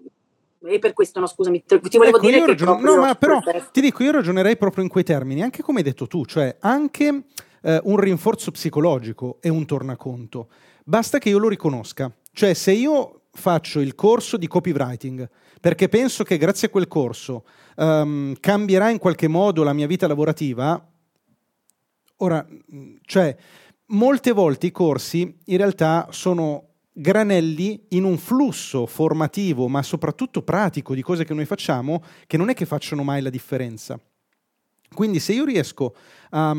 e 0.64 0.78
per 0.78 0.92
questo 0.92 1.18
no 1.20 1.26
scusami 1.26 1.64
ti 1.64 1.98
volevo 1.98 2.18
ecco, 2.18 2.26
dire 2.26 2.46
ragion- 2.46 2.80
no 2.82 2.96
ma 2.96 3.14
però 3.14 3.40
ti 3.72 3.80
dico 3.80 4.02
io 4.02 4.12
ragionerei 4.12 4.56
proprio 4.56 4.84
in 4.84 4.90
quei 4.90 5.04
termini 5.04 5.42
anche 5.42 5.62
come 5.62 5.78
hai 5.78 5.84
detto 5.84 6.06
tu 6.06 6.24
cioè 6.24 6.56
anche 6.60 7.24
eh, 7.62 7.80
un 7.82 7.96
rinforzo 7.96 8.52
psicologico 8.52 9.38
è 9.40 9.48
un 9.48 9.66
tornaconto 9.66 10.48
basta 10.84 11.18
che 11.18 11.30
io 11.30 11.38
lo 11.38 11.48
riconosca 11.48 12.10
cioè 12.32 12.54
se 12.54 12.70
io 12.70 13.22
faccio 13.32 13.80
il 13.80 13.94
corso 13.94 14.36
di 14.36 14.46
copywriting 14.46 15.28
perché 15.60 15.88
penso 15.88 16.22
che 16.22 16.36
grazie 16.38 16.68
a 16.68 16.70
quel 16.70 16.86
corso 16.86 17.44
um, 17.76 18.34
cambierà 18.38 18.90
in 18.90 18.98
qualche 18.98 19.28
modo 19.28 19.62
la 19.62 19.72
mia 19.72 19.86
vita 19.86 20.06
lavorativa 20.06 20.91
ora 22.22 22.46
cioè 23.02 23.36
molte 23.86 24.32
volte 24.32 24.66
i 24.66 24.72
corsi 24.72 25.36
in 25.44 25.56
realtà 25.56 26.08
sono 26.10 26.68
granelli 26.92 27.86
in 27.90 28.04
un 28.04 28.18
flusso 28.18 28.86
formativo, 28.86 29.68
ma 29.68 29.82
soprattutto 29.82 30.42
pratico 30.42 30.94
di 30.94 31.02
cose 31.02 31.24
che 31.24 31.34
noi 31.34 31.46
facciamo, 31.46 32.02
che 32.26 32.36
non 32.36 32.48
è 32.50 32.54
che 32.54 32.66
facciano 32.66 33.02
mai 33.02 33.22
la 33.22 33.30
differenza. 33.30 33.98
Quindi 34.94 35.20
se 35.20 35.32
io 35.32 35.44
riesco 35.44 35.94
a, 36.30 36.54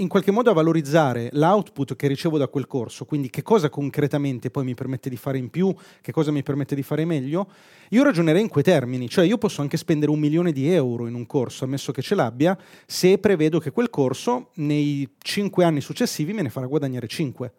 in 0.00 0.08
qualche 0.08 0.30
modo 0.30 0.50
a 0.50 0.54
valorizzare 0.54 1.28
l'output 1.32 1.94
che 1.94 2.06
ricevo 2.06 2.38
da 2.38 2.48
quel 2.48 2.66
corso, 2.66 3.04
quindi 3.04 3.28
che 3.28 3.42
cosa 3.42 3.68
concretamente 3.68 4.50
poi 4.50 4.64
mi 4.64 4.74
permette 4.74 5.10
di 5.10 5.16
fare 5.16 5.38
in 5.38 5.50
più, 5.50 5.74
che 6.00 6.10
cosa 6.10 6.30
mi 6.30 6.42
permette 6.42 6.74
di 6.74 6.82
fare 6.82 7.04
meglio, 7.04 7.48
io 7.90 8.02
ragionerei 8.02 8.40
in 8.40 8.48
quei 8.48 8.64
termini, 8.64 9.08
cioè 9.08 9.26
io 9.26 9.36
posso 9.36 9.60
anche 9.60 9.76
spendere 9.76 10.10
un 10.10 10.18
milione 10.18 10.52
di 10.52 10.72
euro 10.72 11.06
in 11.06 11.14
un 11.14 11.26
corso, 11.26 11.64
ammesso 11.64 11.92
che 11.92 12.02
ce 12.02 12.14
l'abbia, 12.14 12.58
se 12.86 13.18
prevedo 13.18 13.58
che 13.58 13.70
quel 13.70 13.90
corso 13.90 14.50
nei 14.54 15.08
cinque 15.18 15.64
anni 15.64 15.80
successivi 15.80 16.32
me 16.32 16.42
ne 16.42 16.50
farà 16.50 16.66
guadagnare 16.66 17.06
cinque. 17.06 17.52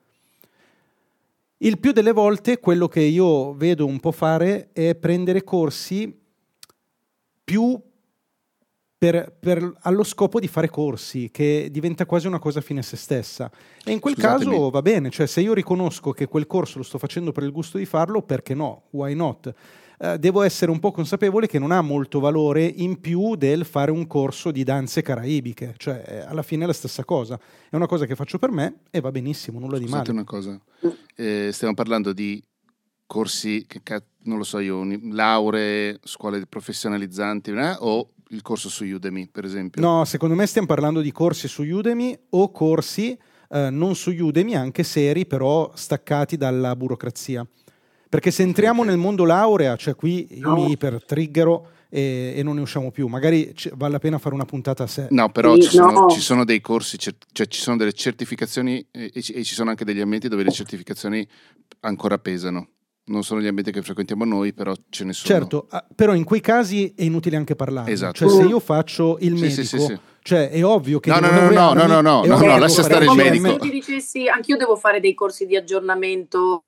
Il 1.58 1.78
più 1.80 1.92
delle 1.92 2.12
volte 2.12 2.60
quello 2.60 2.88
che 2.88 3.02
io 3.02 3.54
vedo 3.54 3.86
un 3.86 4.00
po' 4.00 4.12
fare 4.12 4.70
è 4.74 4.96
prendere 4.96 5.44
corsi 5.44 6.20
più 7.44 7.80
per, 9.02 9.36
per, 9.40 9.78
allo 9.80 10.04
scopo 10.04 10.40
di 10.40 10.48
fare 10.48 10.70
corsi, 10.70 11.32
che 11.32 11.70
diventa 11.72 12.06
quasi 12.06 12.28
una 12.28 12.38
cosa 12.38 12.62
fine 12.62 12.82
a 12.82 12.84
se 12.84 12.98
stessa. 12.98 13.50
E 13.84 13.92
in 13.92 14.00
quel 14.00 14.14
Scusatemi. 14.14 14.52
caso 14.52 14.70
va 14.70 14.84
bene, 14.84 15.10
cioè 15.10 15.26
se 15.26 15.42
io 15.42 15.56
riconosco 15.56 16.12
che 16.12 16.28
quel 16.28 16.46
corso 16.46 16.78
lo 16.78 16.84
sto 16.84 17.00
facendo 17.00 17.32
per 17.32 17.42
il 17.42 17.52
gusto 17.52 17.80
di 17.80 17.88
farlo, 17.88 18.22
perché 18.22 18.54
no? 18.54 18.84
Why 18.92 19.16
not? 19.16 19.52
Eh, 19.98 20.20
devo 20.20 20.44
essere 20.44 20.70
un 20.70 20.78
po' 20.78 20.92
consapevole 20.92 21.48
che 21.48 21.58
non 21.58 21.72
ha 21.72 21.82
molto 21.82 22.20
valore 22.20 22.64
in 22.64 23.02
più 23.02 23.36
del 23.36 23.66
fare 23.66 23.90
un 23.90 24.06
corso 24.06 24.52
di 24.52 24.64
danze 24.64 25.02
caraibiche, 25.02 25.74
cioè 25.78 26.04
eh, 26.06 26.20
alla 26.20 26.44
fine 26.44 26.66
è 26.66 26.68
la 26.68 26.74
stessa 26.74 27.04
cosa, 27.04 27.40
è 27.72 27.76
una 27.76 27.88
cosa 27.88 28.06
che 28.06 28.14
faccio 28.14 28.38
per 28.38 28.52
me 28.52 28.82
e 28.92 29.02
va 29.02 29.10
benissimo, 29.10 29.58
nulla 29.58 29.78
Scusate 29.78 30.12
di 30.12 30.12
male. 30.12 30.12
una 30.12 30.24
cosa, 30.24 30.62
eh, 31.16 31.50
stiamo 31.52 31.74
parlando 31.74 32.14
di 32.14 32.40
corsi, 33.08 33.66
che, 33.66 33.82
non 34.26 34.38
lo 34.38 34.44
so 34.44 34.60
io, 34.60 34.86
lauree, 35.10 35.98
scuole 36.04 36.46
professionalizzanti 36.46 37.50
eh, 37.50 37.76
o 37.80 38.08
il 38.32 38.42
corso 38.42 38.70
su 38.70 38.84
Udemy 38.86 39.30
per 39.32 39.46
esempio? 39.46 39.82
No, 39.82 40.04
secondo 40.06 40.36
me 40.36 40.46
stiamo 40.46 40.68
parlando 40.68 41.02
di 41.02 41.12
corsi 41.12 41.48
su 41.48 41.64
Udemy 41.64 42.18
o 42.32 42.52
corsi 42.52 43.18
eh, 43.52 43.70
non 43.70 43.96
su 43.96 44.12
Udemy, 44.12 44.56
anche 44.56 44.84
seri, 44.84 45.26
però 45.26 45.72
staccati 45.76 46.38
dalla 46.38 46.76
burocrazia. 46.76 47.46
Perché 48.08 48.32
se 48.32 48.44
entriamo 48.44 48.84
nel 48.84 48.98
mondo 48.98 49.24
laurea, 49.24 49.76
cioè 49.76 49.96
qui 49.96 50.28
io 50.38 50.50
no. 50.50 50.56
mi 50.56 50.72
ipertriggero 50.72 51.70
e, 51.90 52.34
e, 52.36 52.44
non 52.44 52.56
ne 52.56 52.62
usciamo 52.62 52.92
più. 52.92 53.08
Magari 53.08 53.54
c- 53.54 53.72
vale 53.74 53.94
la 53.94 54.00
pena 54.00 54.18
fare 54.18 54.36
una 54.36 54.46
puntata 54.46 54.84
a 54.84 54.88
sé. 54.88 55.08
No, 55.12 55.30
però 55.30 55.56
sì, 55.56 55.64
ci, 55.64 55.70
sono, 55.70 55.92
no. 55.92 56.10
ci, 56.10 56.20
sono, 56.20 56.44
dei 56.44 56.60
corsi, 56.60 56.98
cioè 56.98 57.14
ci 57.48 57.62
sono 57.62 57.78
delle 57.78 57.94
certificazioni 57.94 58.86
e, 58.92 59.12
e, 59.14 59.22
ci 59.22 59.54
sono 59.54 59.70
anche 59.70 59.86
degli 59.86 60.02
ambienti 60.02 60.28
dove 60.28 60.44
le 60.44 60.52
certificazioni 60.52 61.26
ancora 61.82 62.18
pesano. 62.18 62.68
Non 63.12 63.24
sono 63.24 63.42
gli 63.42 63.48
ambienti 63.48 63.72
che 63.72 63.82
frequentiamo 63.82 64.24
noi, 64.24 64.54
però 64.54 64.74
ce 64.90 65.04
ne 65.04 65.12
sono. 65.14 65.40
Certo, 65.40 65.68
ah, 65.70 65.86
però 65.94 66.14
in 66.14 66.24
quei 66.24 66.40
casi 66.40 66.94
è 66.96 67.04
inutile 67.04 67.36
anche 67.36 67.56
parlare. 67.56 67.92
Esatto. 67.92 68.14
Cioè 68.14 68.30
se 68.30 68.44
io 68.44 68.60
faccio 68.60 69.18
il 69.20 69.36
sì, 69.36 69.42
medico... 69.42 69.64
Sì, 69.64 69.80
sì, 69.80 70.00
cioè 70.24 70.50
è 70.50 70.64
ovvio 70.64 71.00
che 71.00 71.10
no 71.10 71.20
no 71.20 71.32
no 71.32 71.50
no 71.50 71.74
no 71.74 71.86
no 71.88 72.02
no, 72.02 72.24
no, 72.24 72.38
no 72.38 72.58
lascia 72.60 72.84
stare 72.84 73.06
il 73.06 73.12
medico 73.16 73.48
se 73.48 73.52
io 73.54 73.58
ti 73.58 73.72
dicessi 73.72 74.28
anch'io 74.28 74.56
devo 74.56 74.76
fare 74.76 75.00
dei 75.00 75.16
corsi 75.16 75.48
di 75.48 75.56
aggiornamento 75.56 76.66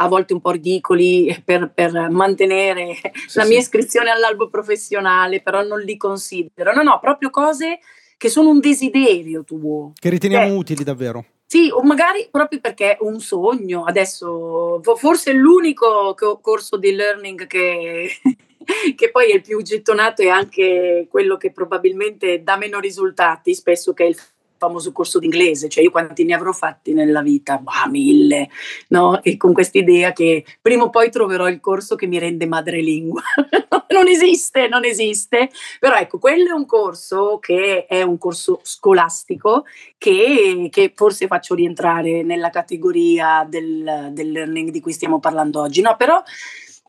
a 0.00 0.08
volte 0.08 0.32
un 0.32 0.40
po' 0.40 0.52
ridicoli 0.52 1.42
per, 1.44 1.72
per 1.74 2.08
mantenere 2.10 2.94
sì, 3.26 3.38
la 3.38 3.44
mia 3.44 3.58
iscrizione 3.58 4.10
all'albo 4.10 4.48
professionale, 4.48 5.42
però 5.42 5.62
non 5.62 5.80
li 5.80 5.96
considero. 5.96 6.72
No, 6.72 6.82
no, 6.82 6.98
proprio 7.00 7.30
cose 7.30 7.80
che 8.16 8.28
sono 8.28 8.50
un 8.50 8.60
desiderio 8.60 9.44
tuo. 9.44 9.92
Che 9.98 10.08
riteniamo 10.08 10.46
eh, 10.46 10.56
utili 10.56 10.84
davvero. 10.84 11.24
Sì, 11.50 11.70
o 11.72 11.82
magari 11.82 12.28
proprio 12.30 12.60
perché 12.60 12.92
è 12.92 12.98
un 13.00 13.20
sogno. 13.20 13.84
Adesso, 13.84 14.82
forse 14.96 15.32
l'unico 15.32 16.14
corso 16.42 16.76
di 16.76 16.92
learning 16.92 17.46
che, 17.46 18.10
che 18.94 19.10
poi 19.10 19.30
è 19.30 19.36
il 19.36 19.40
più 19.40 19.62
gettonato 19.62 20.20
e 20.20 20.28
anche 20.28 21.06
quello 21.10 21.38
che 21.38 21.50
probabilmente 21.50 22.42
dà 22.42 22.58
meno 22.58 22.78
risultati, 22.80 23.54
spesso 23.54 23.94
che 23.94 24.04
è 24.04 24.08
il 24.08 24.16
famoso 24.58 24.92
corso 24.92 25.18
d'inglese, 25.18 25.68
cioè 25.68 25.84
io 25.84 25.90
quanti 25.90 26.24
ne 26.24 26.34
avrò 26.34 26.52
fatti 26.52 26.92
nella 26.92 27.22
vita? 27.22 27.58
Bah, 27.58 27.86
mille, 27.88 28.50
no? 28.88 29.22
E 29.22 29.36
con 29.36 29.52
questa 29.52 29.78
idea 29.78 30.12
che 30.12 30.44
prima 30.60 30.84
o 30.84 30.90
poi 30.90 31.10
troverò 31.10 31.48
il 31.48 31.60
corso 31.60 31.94
che 31.94 32.06
mi 32.06 32.18
rende 32.18 32.46
madrelingua. 32.46 33.22
non 33.90 34.06
esiste, 34.06 34.68
non 34.68 34.84
esiste, 34.84 35.50
però 35.80 35.96
ecco, 35.96 36.18
quello 36.18 36.50
è 36.50 36.52
un 36.52 36.66
corso 36.66 37.38
che 37.38 37.86
è 37.86 38.02
un 38.02 38.18
corso 38.18 38.60
scolastico 38.62 39.64
che, 39.96 40.68
che 40.70 40.92
forse 40.94 41.26
faccio 41.26 41.54
rientrare 41.54 42.22
nella 42.22 42.50
categoria 42.50 43.46
del, 43.48 44.10
del 44.12 44.30
learning 44.30 44.70
di 44.70 44.80
cui 44.80 44.92
stiamo 44.92 45.20
parlando 45.20 45.60
oggi, 45.60 45.80
no? 45.80 45.96
Però 45.96 46.22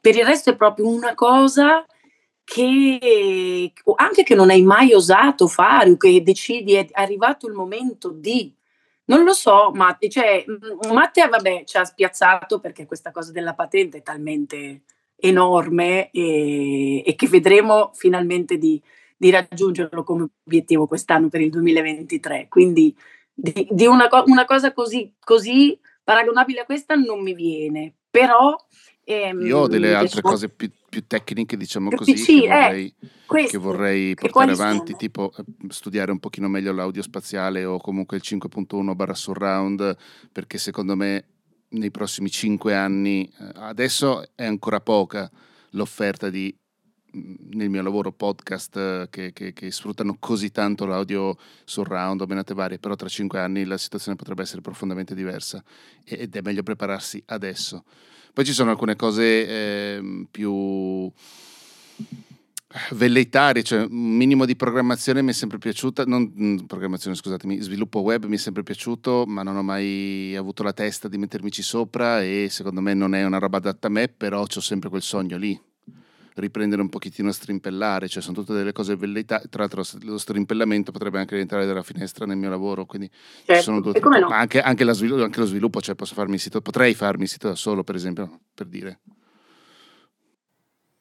per 0.02 0.16
il 0.16 0.26
resto 0.26 0.50
è 0.50 0.56
proprio 0.56 0.88
una 0.88 1.14
cosa 1.14 1.86
che 2.52 3.72
anche 3.96 4.24
che 4.24 4.34
non 4.34 4.50
hai 4.50 4.64
mai 4.64 4.92
osato 4.94 5.48
fare 5.48 5.92
o 5.92 5.98
che 5.98 6.24
decidi 6.24 6.74
è 6.74 6.88
arrivato 6.94 7.46
il 7.46 7.54
momento 7.54 8.10
di 8.10 8.52
non 9.06 9.24
lo 9.24 9.34
so, 9.34 9.72
Matte, 9.74 10.10
cioè, 10.10 10.46
mm, 10.48 10.92
Matte 10.92 11.28
vabbè, 11.28 11.64
ci 11.66 11.78
ha 11.78 11.84
spiazzato 11.84 12.60
perché 12.60 12.86
questa 12.86 13.12
cosa 13.12 13.32
della 13.32 13.54
patente 13.56 14.00
è 14.00 14.02
talmente 14.04 14.82
enorme 15.16 16.10
e, 16.12 17.04
e 17.06 17.16
che 17.16 17.28
vedremo 17.28 17.92
finalmente 17.94 18.58
di, 18.58 18.82
di, 19.18 19.32
raggiungerlo 19.32 20.04
come 20.04 20.28
obiettivo 20.46 20.86
quest'anno 20.86 21.28
per 21.28 21.42
il 21.42 21.50
2023. 21.50 22.48
Quindi 22.50 22.96
di, 23.34 23.68
di 23.72 23.86
una, 23.88 24.08
una, 24.26 24.46
cosa 24.46 24.74
così, 24.74 25.12
così 25.20 25.80
paragonabile 26.04 26.62
a 26.62 26.66
questa 26.66 26.94
non 26.94 27.22
mi 27.22 27.34
viene, 27.34 27.94
però 28.12 28.56
Ehm, 29.10 29.42
Io 29.42 29.58
ho 29.58 29.68
delle 29.68 29.96
altre 29.96 30.22
cose 30.22 30.50
più, 30.50 30.70
più, 30.90 31.06
tecniche, 31.06 31.56
diciamo 31.56 31.90
così, 31.90 32.18
sì, 32.18 32.42
che 32.42 32.48
vorrei, 32.48 32.96
eh, 33.00 33.08
questo, 33.26 33.50
che 33.52 33.58
vorrei 33.58 34.14
portare 34.16 34.52
avanti, 34.52 34.86
sono? 34.88 34.98
tipo 34.98 35.32
eh, 35.38 35.44
studiare 35.70 36.12
un 36.12 36.20
pochino 36.20 36.48
meglio 36.48 36.74
l'audio 36.74 37.02
spaziale 37.02 37.64
o 37.66 37.80
comunque 37.80 38.18
il 38.18 38.24
5.1 38.26 38.96
barra 38.96 39.14
surround, 39.14 39.96
perché 40.32 40.58
secondo 40.58 40.96
me 40.96 41.26
nei 41.70 41.92
prossimi 41.92 42.30
cinque 42.30 42.76
anni, 42.76 43.26
eh, 43.40 43.52
adesso 43.56 44.24
è 44.36 44.46
ancora 44.46 44.82
poca 44.82 45.30
l'offerta 45.72 46.30
di 46.30 46.56
mm, 47.16 47.36
nel 47.52 47.70
mio 47.70 47.82
lavoro 47.82 48.12
podcast 48.12 49.10
che, 49.10 49.32
che, 49.34 49.54
che, 49.54 49.72
sfruttano 49.72 50.18
così 50.20 50.52
tanto 50.52 50.86
l'audio 50.86 51.38
surround 51.66 52.22
o 52.22 52.26
menate 52.26 52.54
varie, 52.54 52.80
però 52.80 52.96
tra 52.96 53.08
cinque 53.08 53.40
anni 53.40 53.66
la 53.66 53.78
situazione 53.78 54.18
potrebbe 54.18 54.42
essere 54.42 54.62
profondamente 54.62 55.14
diversa 55.14 55.64
ed 56.04 56.36
è 56.36 56.42
meglio 56.42 56.64
prepararsi 56.64 57.22
adesso. 57.28 57.84
Poi 58.40 58.48
ci 58.48 58.54
sono 58.54 58.70
alcune 58.70 58.96
cose 58.96 59.48
eh, 59.50 60.26
più 60.32 61.12
Velleitari, 62.92 63.66
cioè 63.66 63.82
un 63.82 64.16
minimo 64.16 64.46
di 64.46 64.56
programmazione 64.56 65.22
mi 65.22 65.32
è 65.32 65.34
sempre 65.34 65.58
piaciuta, 65.58 66.06
non 66.06 66.34
mm, 66.40 66.60
programmazione 66.60 67.18
scusatemi, 67.18 67.60
sviluppo 67.60 68.00
web 68.00 68.24
mi 68.28 68.36
è 68.36 68.40
sempre 68.40 68.64
piaciuto, 68.64 69.26
ma 69.28 69.44
non 69.44 69.58
ho 69.58 69.62
mai 69.62 70.34
avuto 70.38 70.64
la 70.64 70.72
testa 70.72 71.10
di 71.10 71.18
mettermici 71.18 71.62
sopra 71.62 72.22
e 72.22 72.48
secondo 72.50 72.80
me 72.80 72.94
non 72.94 73.14
è 73.14 73.26
una 73.26 73.40
roba 73.40 73.58
adatta 73.58 73.88
a 73.88 73.90
me, 73.90 74.08
però 74.08 74.44
ho 74.44 74.60
sempre 74.62 74.88
quel 74.88 75.02
sogno 75.02 75.36
lì, 75.36 75.60
riprendere 76.40 76.82
un 76.82 76.90
pochettino 76.90 77.30
a 77.30 77.34
strimpellare, 77.34 78.08
cioè 78.08 78.22
sono 78.22 78.36
tutte 78.36 78.54
delle 78.54 78.72
cose 78.72 78.96
velleitari, 78.96 79.50
tra 79.50 79.62
l'altro 79.62 79.84
lo 80.02 80.18
strimpellamento 80.18 80.92
potrebbe 80.92 81.20
anche 81.20 81.36
rientrare 81.36 81.66
dalla 81.66 81.84
finestra 81.84 82.26
nel 82.26 82.38
mio 82.38 82.50
lavoro, 82.50 82.86
quindi 82.86 83.10
certo. 83.46 83.62
sono 83.62 83.82
due, 83.82 84.00
no? 84.00 84.28
anche, 84.28 84.62
anche, 84.62 84.92
svilu- 84.94 85.22
anche, 85.22 85.40
lo 85.40 85.46
sviluppo, 85.46 85.82
cioè 85.82 85.96
posso 85.96 86.14
farmi 86.14 86.38
sito, 86.38 86.62
potrei 86.62 86.94
farmi 86.94 87.24
il 87.24 87.30
sito 87.30 87.48
da 87.48 87.56
solo 87.56 87.84
per 87.84 87.96
esempio, 87.96 88.40
per 88.54 88.68
dire. 88.68 89.00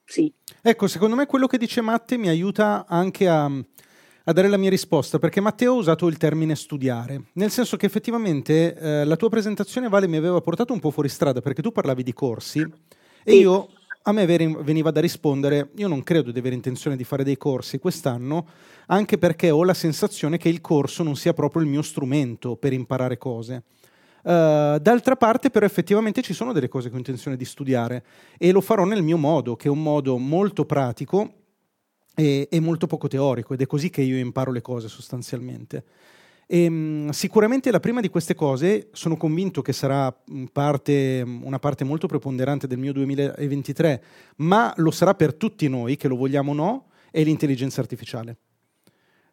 Sì. 0.04 0.32
Ecco, 0.62 0.86
secondo 0.86 1.16
me 1.16 1.26
quello 1.26 1.46
che 1.46 1.58
dice 1.58 1.82
Matte 1.82 2.16
mi 2.16 2.28
aiuta 2.28 2.86
anche 2.88 3.28
a, 3.28 3.44
a 3.44 4.32
dare 4.32 4.48
la 4.48 4.56
mia 4.56 4.70
risposta, 4.70 5.18
perché 5.18 5.40
Matteo 5.40 5.74
ha 5.74 5.76
usato 5.76 6.06
il 6.06 6.16
termine 6.16 6.56
studiare, 6.56 7.24
nel 7.34 7.50
senso 7.50 7.76
che 7.76 7.84
effettivamente 7.84 8.74
eh, 8.74 9.04
la 9.04 9.16
tua 9.16 9.28
presentazione, 9.28 9.88
Vale, 9.88 10.06
mi 10.06 10.16
aveva 10.16 10.40
portato 10.40 10.72
un 10.72 10.80
po' 10.80 10.90
fuori 10.90 11.10
strada, 11.10 11.42
perché 11.42 11.60
tu 11.60 11.72
parlavi 11.72 12.02
di 12.02 12.14
corsi 12.14 12.66
e 13.22 13.34
io, 13.34 13.68
a 14.02 14.12
me 14.12 14.26
veniva 14.26 14.90
da 14.90 15.00
rispondere, 15.00 15.70
io 15.76 15.88
non 15.88 16.02
credo 16.02 16.30
di 16.30 16.38
avere 16.38 16.54
intenzione 16.54 16.96
di 16.96 17.04
fare 17.04 17.24
dei 17.24 17.36
corsi 17.36 17.78
quest'anno, 17.78 18.46
anche 18.86 19.18
perché 19.18 19.50
ho 19.50 19.64
la 19.64 19.74
sensazione 19.74 20.38
che 20.38 20.48
il 20.48 20.60
corso 20.60 21.02
non 21.02 21.16
sia 21.16 21.34
proprio 21.34 21.62
il 21.62 21.68
mio 21.68 21.82
strumento 21.82 22.56
per 22.56 22.72
imparare 22.72 23.18
cose. 23.18 23.64
Uh, 24.22 24.78
d'altra 24.78 25.16
parte, 25.16 25.50
però, 25.50 25.64
effettivamente 25.64 26.22
ci 26.22 26.32
sono 26.32 26.52
delle 26.52 26.68
cose 26.68 26.88
che 26.88 26.94
ho 26.94 26.98
intenzione 26.98 27.36
di 27.36 27.44
studiare 27.44 28.04
e 28.36 28.50
lo 28.50 28.60
farò 28.60 28.84
nel 28.84 29.02
mio 29.02 29.16
modo, 29.16 29.56
che 29.56 29.68
è 29.68 29.70
un 29.70 29.82
modo 29.82 30.18
molto 30.18 30.64
pratico 30.64 31.32
e, 32.14 32.48
e 32.50 32.60
molto 32.60 32.86
poco 32.86 33.08
teorico, 33.08 33.54
ed 33.54 33.60
è 33.60 33.66
così 33.66 33.90
che 33.90 34.02
io 34.02 34.16
imparo 34.16 34.52
le 34.52 34.60
cose 34.60 34.88
sostanzialmente. 34.88 35.84
E, 36.50 36.66
um, 36.66 37.10
sicuramente 37.10 37.70
la 37.70 37.78
prima 37.78 38.00
di 38.00 38.08
queste 38.08 38.34
cose 38.34 38.88
sono 38.92 39.18
convinto 39.18 39.60
che 39.60 39.74
sarà 39.74 40.10
parte, 40.50 41.22
una 41.42 41.58
parte 41.58 41.84
molto 41.84 42.06
preponderante 42.06 42.66
del 42.66 42.78
mio 42.78 42.94
2023, 42.94 44.02
ma 44.36 44.72
lo 44.76 44.90
sarà 44.90 45.14
per 45.14 45.34
tutti 45.34 45.68
noi, 45.68 45.96
che 45.96 46.08
lo 46.08 46.16
vogliamo 46.16 46.52
o 46.52 46.54
no, 46.54 46.86
è 47.10 47.22
l'intelligenza 47.22 47.82
artificiale. 47.82 48.38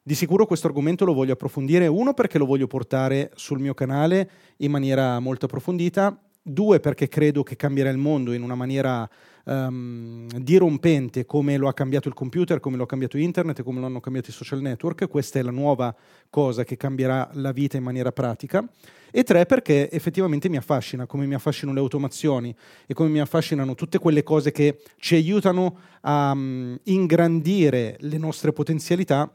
Di 0.03 0.13
sicuro 0.13 0.45
questo 0.45 0.67
argomento 0.67 1.05
lo 1.05 1.13
voglio 1.13 1.33
approfondire, 1.33 1.87
uno 1.87 2.13
perché 2.13 2.37
lo 2.37 2.45
voglio 2.45 2.67
portare 2.67 3.31
sul 3.35 3.59
mio 3.59 3.73
canale 3.73 4.29
in 4.57 4.71
maniera 4.71 5.17
molto 5.19 5.45
approfondita, 5.45 6.21
due 6.47 6.79
perché 6.79 7.07
credo 7.07 7.41
che 7.41 7.55
cambierà 7.55 7.89
il 7.89 7.97
mondo 7.97 8.31
in 8.31 8.43
una 8.43 8.53
maniera 8.53 9.09
um, 9.45 10.27
dirompente 10.27 11.25
come 11.25 11.57
lo 11.57 11.67
ha 11.67 11.73
cambiato 11.73 12.07
il 12.07 12.13
computer, 12.13 12.59
come 12.59 12.77
lo 12.77 12.83
ha 12.83 12.85
cambiato 12.85 13.17
internet 13.17 13.57
e 13.59 13.63
come 13.63 13.79
lo 13.79 13.87
hanno 13.87 13.99
cambiato 13.99 14.29
i 14.29 14.33
social 14.33 14.61
network, 14.61 15.07
questa 15.07 15.39
è 15.39 15.41
la 15.41 15.49
nuova 15.49 15.95
cosa 16.29 16.63
che 16.63 16.77
cambierà 16.77 17.27
la 17.33 17.51
vita 17.51 17.77
in 17.77 17.83
maniera 17.83 18.11
pratica, 18.11 18.63
e 19.09 19.23
tre 19.23 19.47
perché 19.47 19.89
effettivamente 19.89 20.47
mi 20.47 20.57
affascina, 20.57 21.07
come 21.07 21.25
mi 21.25 21.33
affascinano 21.33 21.75
le 21.75 21.83
automazioni 21.83 22.55
e 22.85 22.93
come 22.93 23.09
mi 23.09 23.19
affascinano 23.19 23.73
tutte 23.73 23.97
quelle 23.97 24.21
cose 24.21 24.51
che 24.51 24.81
ci 24.97 25.15
aiutano 25.15 25.79
a 26.01 26.29
um, 26.31 26.77
ingrandire 26.83 27.97
le 28.01 28.17
nostre 28.19 28.53
potenzialità 28.53 29.33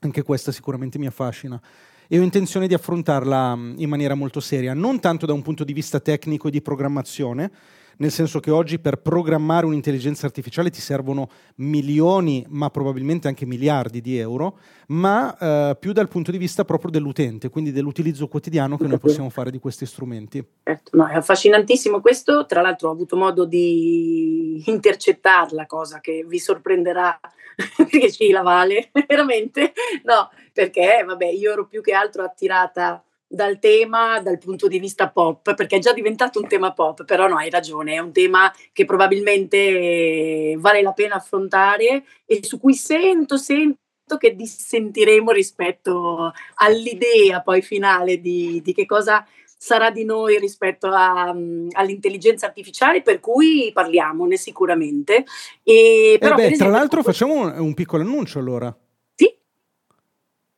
anche 0.00 0.22
questa 0.22 0.52
sicuramente 0.52 0.96
mi 0.98 1.06
affascina 1.06 1.60
e 2.08 2.18
ho 2.18 2.22
intenzione 2.22 2.66
di 2.66 2.74
affrontarla 2.74 3.54
mm, 3.54 3.74
in 3.76 3.88
maniera 3.88 4.14
molto 4.14 4.40
seria, 4.40 4.74
non 4.74 4.98
tanto 4.98 5.26
da 5.26 5.34
un 5.34 5.42
punto 5.42 5.62
di 5.62 5.74
vista 5.74 6.00
tecnico 6.00 6.48
e 6.48 6.50
di 6.50 6.62
programmazione, 6.62 7.50
nel 7.98 8.10
senso 8.10 8.40
che 8.40 8.50
oggi 8.50 8.78
per 8.78 8.96
programmare 8.96 9.66
un'intelligenza 9.66 10.26
artificiale 10.26 10.70
ti 10.70 10.80
servono 10.80 11.28
milioni, 11.56 12.44
ma 12.48 12.70
probabilmente 12.70 13.28
anche 13.28 13.46
miliardi 13.46 14.00
di 14.00 14.18
euro, 14.18 14.58
ma 14.88 15.36
eh, 15.36 15.76
più 15.78 15.92
dal 15.92 16.08
punto 16.08 16.30
di 16.30 16.38
vista 16.38 16.64
proprio 16.64 16.90
dell'utente, 16.90 17.48
quindi 17.48 17.72
dell'utilizzo 17.72 18.28
quotidiano 18.28 18.76
che 18.76 18.86
noi 18.86 18.98
possiamo 18.98 19.30
fare 19.30 19.50
di 19.50 19.58
questi 19.58 19.86
strumenti. 19.86 20.44
Certo, 20.62 20.96
no, 20.96 21.06
è 21.06 21.14
affascinantissimo 21.14 22.00
questo, 22.00 22.46
tra 22.46 22.60
l'altro 22.60 22.88
ho 22.88 22.92
avuto 22.92 23.16
modo 23.16 23.44
di 23.44 24.62
intercettarla, 24.66 25.66
cosa 25.66 26.00
che 26.00 26.24
vi 26.26 26.38
sorprenderà 26.38 27.18
perché 27.76 28.12
ci 28.12 28.30
la 28.30 28.42
vale, 28.42 28.90
veramente, 29.06 29.72
no, 30.04 30.30
perché 30.52 31.02
vabbè, 31.04 31.26
io 31.26 31.52
ero 31.52 31.66
più 31.66 31.82
che 31.82 31.92
altro 31.92 32.22
attirata 32.22 33.02
dal 33.28 33.58
tema 33.58 34.20
dal 34.20 34.38
punto 34.38 34.66
di 34.68 34.78
vista 34.78 35.10
pop, 35.10 35.54
perché 35.54 35.76
è 35.76 35.80
già 35.80 35.92
diventato 35.92 36.40
un 36.40 36.48
tema 36.48 36.72
pop, 36.72 37.04
però 37.04 37.28
no, 37.28 37.36
hai 37.36 37.50
ragione, 37.50 37.94
è 37.94 37.98
un 37.98 38.10
tema 38.10 38.50
che 38.72 38.86
probabilmente 38.86 40.56
vale 40.58 40.80
la 40.80 40.92
pena 40.92 41.16
affrontare 41.16 42.04
e 42.24 42.40
su 42.42 42.58
cui 42.58 42.74
sento, 42.74 43.36
sento 43.36 43.76
che 44.16 44.34
dissentiremo 44.34 45.30
rispetto 45.30 46.32
all'idea 46.54 47.42
poi 47.42 47.60
finale 47.60 48.18
di, 48.18 48.62
di 48.62 48.72
che 48.72 48.86
cosa 48.86 49.26
sarà 49.60 49.90
di 49.90 50.04
noi 50.04 50.38
rispetto 50.38 50.86
a, 50.86 51.30
um, 51.30 51.68
all'intelligenza 51.72 52.46
artificiale, 52.46 53.02
per 53.02 53.20
cui 53.20 53.70
parliamone 53.74 54.36
sicuramente. 54.36 55.24
E, 55.62 56.16
però, 56.18 56.34
eh 56.34 56.36
beh, 56.36 56.42
esempio, 56.44 56.66
tra 56.66 56.76
l'altro 56.76 57.02
facciamo 57.02 57.34
un, 57.34 57.54
un, 57.58 57.74
piccolo 57.74 58.02
annuncio 58.04 58.38
allora. 58.38 58.74
Sì. 59.14 59.36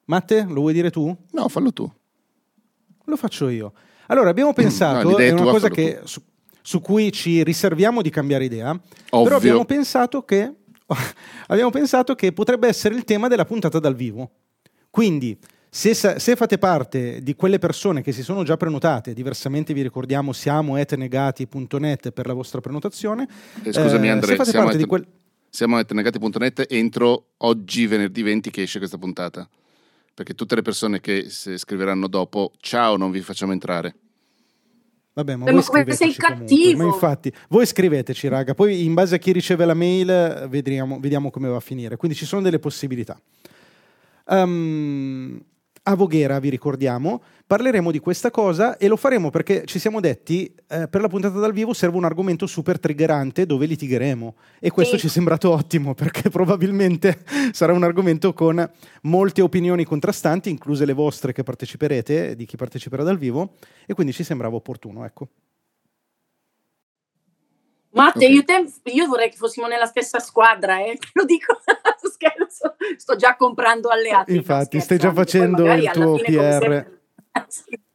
Matte, 0.04 0.44
lo 0.46 0.61
vuoi 0.61 0.74
dire 0.74 0.90
tu? 0.90 1.16
No, 1.33 1.48
fallo 1.48 1.72
tu. 1.72 1.90
Lo 3.10 3.16
faccio 3.16 3.48
io. 3.48 3.72
Allora, 4.06 4.30
abbiamo 4.30 4.52
pensato, 4.54 5.10
no, 5.10 5.16
è 5.16 5.30
una 5.30 5.50
cosa 5.50 5.68
che, 5.68 6.00
su, 6.04 6.22
su, 6.62 6.80
cui 6.80 7.12
ci 7.12 7.42
riserviamo 7.44 8.00
di 8.00 8.10
cambiare 8.10 8.44
idea, 8.44 8.70
Ovvio. 8.70 9.24
però 9.24 9.36
abbiamo 9.36 9.64
pensato 9.64 10.22
che 10.22 10.52
abbiamo 11.48 11.70
pensato 11.70 12.14
che 12.14 12.32
potrebbe 12.32 12.68
essere 12.68 12.94
il 12.94 13.04
tema 13.04 13.28
della 13.28 13.44
puntata 13.44 13.78
dal 13.78 13.94
vivo. 13.94 14.30
Quindi, 14.90 15.38
se, 15.72 15.94
se, 15.94 16.34
fate 16.34 16.58
parte 16.58 17.22
di 17.22 17.36
quelle 17.36 17.60
persone 17.60 18.02
che 18.02 18.10
si 18.10 18.24
sono 18.24 18.42
già 18.42 18.56
prenotate, 18.56 19.14
diversamente 19.14 19.72
vi 19.72 19.82
ricordiamo 19.82 20.32
siamo 20.32 20.76
etnegati.net 20.76 22.10
per 22.10 22.26
la 22.26 22.32
vostra 22.32 22.60
prenotazione. 22.60 23.28
Eh, 23.62 23.72
scusami 23.72 24.08
eh, 24.08 24.10
Andrea, 24.10 24.44
siamo, 24.44 24.70
et- 24.70 24.86
quel... 24.86 25.06
siamo 25.48 25.78
etnegati.net 25.78 26.66
entro 26.68 27.26
oggi 27.38 27.86
venerdì 27.86 28.22
20 28.22 28.50
che 28.50 28.62
esce 28.62 28.78
questa 28.78 28.98
puntata. 28.98 29.48
Perché 30.20 30.35
tutte 30.35 30.54
le 30.54 30.61
persone 30.61 31.00
che 31.00 31.30
scriveranno 31.30 32.06
dopo, 32.06 32.52
ciao, 32.59 32.98
non 32.98 33.11
vi 33.11 33.22
facciamo 33.22 33.52
entrare. 33.52 33.94
Vabbè, 35.14 35.35
ma, 35.35 35.50
ma 35.50 35.62
come 35.64 35.92
sei 35.94 36.12
cattivo. 36.12 36.76
Ma 36.76 36.85
infatti, 36.85 37.33
voi 37.48 37.64
scriveteci, 37.64 38.28
raga, 38.28 38.52
poi 38.52 38.85
in 38.85 38.92
base 38.92 39.14
a 39.14 39.18
chi 39.18 39.33
riceve 39.33 39.64
la 39.64 39.72
mail 39.72 40.46
vedremo, 40.50 41.00
vediamo 41.00 41.30
come 41.30 41.48
va 41.48 41.56
a 41.56 41.61
finire. 41.61 41.96
Quindi 41.96 42.18
ci 42.18 42.26
sono 42.26 42.42
delle 42.42 42.59
possibilità. 42.59 43.18
Um, 44.26 45.42
a 45.82 45.94
Voghera, 45.94 46.38
vi 46.38 46.50
ricordiamo, 46.50 47.22
parleremo 47.46 47.90
di 47.90 47.98
questa 47.98 48.30
cosa 48.30 48.76
e 48.76 48.86
lo 48.86 48.96
faremo 48.96 49.30
perché 49.30 49.64
ci 49.64 49.78
siamo 49.78 50.00
detti 50.00 50.54
eh, 50.68 50.88
per 50.88 51.00
la 51.00 51.08
puntata 51.08 51.38
dal 51.38 51.52
vivo 51.52 51.72
serve 51.72 51.96
un 51.96 52.04
argomento 52.04 52.46
super 52.46 52.78
triggerante 52.78 53.46
dove 53.46 53.66
litigheremo 53.66 54.34
e 54.60 54.70
questo 54.70 54.96
sì. 54.96 55.02
ci 55.02 55.06
è 55.06 55.10
sembrato 55.10 55.50
ottimo 55.50 55.94
perché 55.94 56.28
probabilmente 56.30 57.24
sarà 57.52 57.72
un 57.72 57.82
argomento 57.82 58.34
con 58.34 58.70
molte 59.02 59.40
opinioni 59.40 59.84
contrastanti, 59.84 60.50
incluse 60.50 60.84
le 60.84 60.92
vostre 60.92 61.32
che 61.32 61.42
parteciperete, 61.42 62.36
di 62.36 62.44
chi 62.44 62.56
parteciperà 62.56 63.02
dal 63.02 63.18
vivo 63.18 63.54
e 63.86 63.94
quindi 63.94 64.12
ci 64.12 64.22
sembrava 64.22 64.56
opportuno, 64.56 65.04
ecco. 65.04 65.28
Matte, 67.92 68.24
okay. 68.24 68.32
io, 68.32 68.44
te, 68.44 68.90
io, 68.92 69.06
vorrei 69.06 69.30
che 69.30 69.36
fossimo 69.36 69.66
nella 69.66 69.86
stessa 69.86 70.20
squadra, 70.20 70.78
eh. 70.78 70.96
lo 71.14 71.24
dico, 71.24 71.58
scherzo, 72.08 72.76
sto 72.96 73.16
già 73.16 73.36
comprando 73.36 73.88
alleati. 73.88 74.34
Infatti, 74.34 74.80
stai 74.80 74.98
già 74.98 75.12
facendo 75.12 75.70
il 75.72 75.90
tuo 75.92 76.16
PR. 76.16 76.98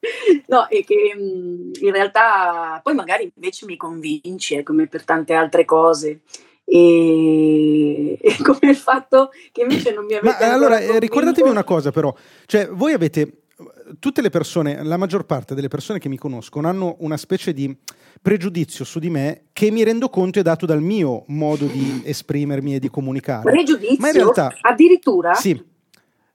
No, 0.48 0.70
e 0.70 0.84
che 0.84 1.15
mm, 1.18 1.72
in 1.80 1.91
realtà 1.91 2.80
poi 2.84 2.94
magari 2.94 3.32
invece 3.34 3.65
mi 3.65 3.76
convinci, 3.76 4.54
eh, 4.54 4.62
come 4.62 4.88
per 4.88 5.04
tante 5.04 5.34
altre 5.34 5.65
cose. 5.65 6.22
E, 6.63 8.18
e, 8.22 8.38
come 8.44 8.72
il 8.72 8.76
fatto 8.76 9.32
che 9.52 9.62
invece 9.62 9.94
non 9.94 10.06
mi 10.06 10.13
avete 10.13 10.46
Ma 10.46 10.54
allora 10.54 10.80
eh, 10.80 11.00
ricordatevi 11.00 11.50
una 11.50 11.63
cosa 11.63 11.91
però, 11.91 12.13
cioè 12.46 12.68
voi 12.70 12.94
avete 12.94 13.46
tutte 14.00 14.22
le 14.22 14.30
persone, 14.30 14.84
la 14.84 14.98
maggior 14.98 15.26
parte 15.26 15.54
delle 15.54 15.68
persone 15.68 16.00
che 16.00 16.10
mi 16.10 16.18
conoscono 16.18 16.68
hanno 16.68 16.96
una 17.00 17.18
specie 17.18 17.54
di 17.54 17.76
pregiudizio 18.21 18.86
su 18.86 18.99
di 18.99 19.10
me 19.10 19.43
che 19.54 19.71
mi 19.71 19.84
rendo 19.84 20.10
conto 20.10 20.39
è 20.39 20.41
dato 20.41 20.65
dal 20.65 20.82
mio 20.82 21.23
modo 21.28 21.65
di 21.65 22.01
esprimermi 22.06 22.75
e 22.75 22.80
di 22.80 22.89
comunicare. 22.89 23.49
Pregiudizio? 23.49 23.97
Ma 23.99 24.08
in 24.08 24.13
realtà, 24.13 24.54
addirittura? 24.62 25.34
Sì. 25.34 25.73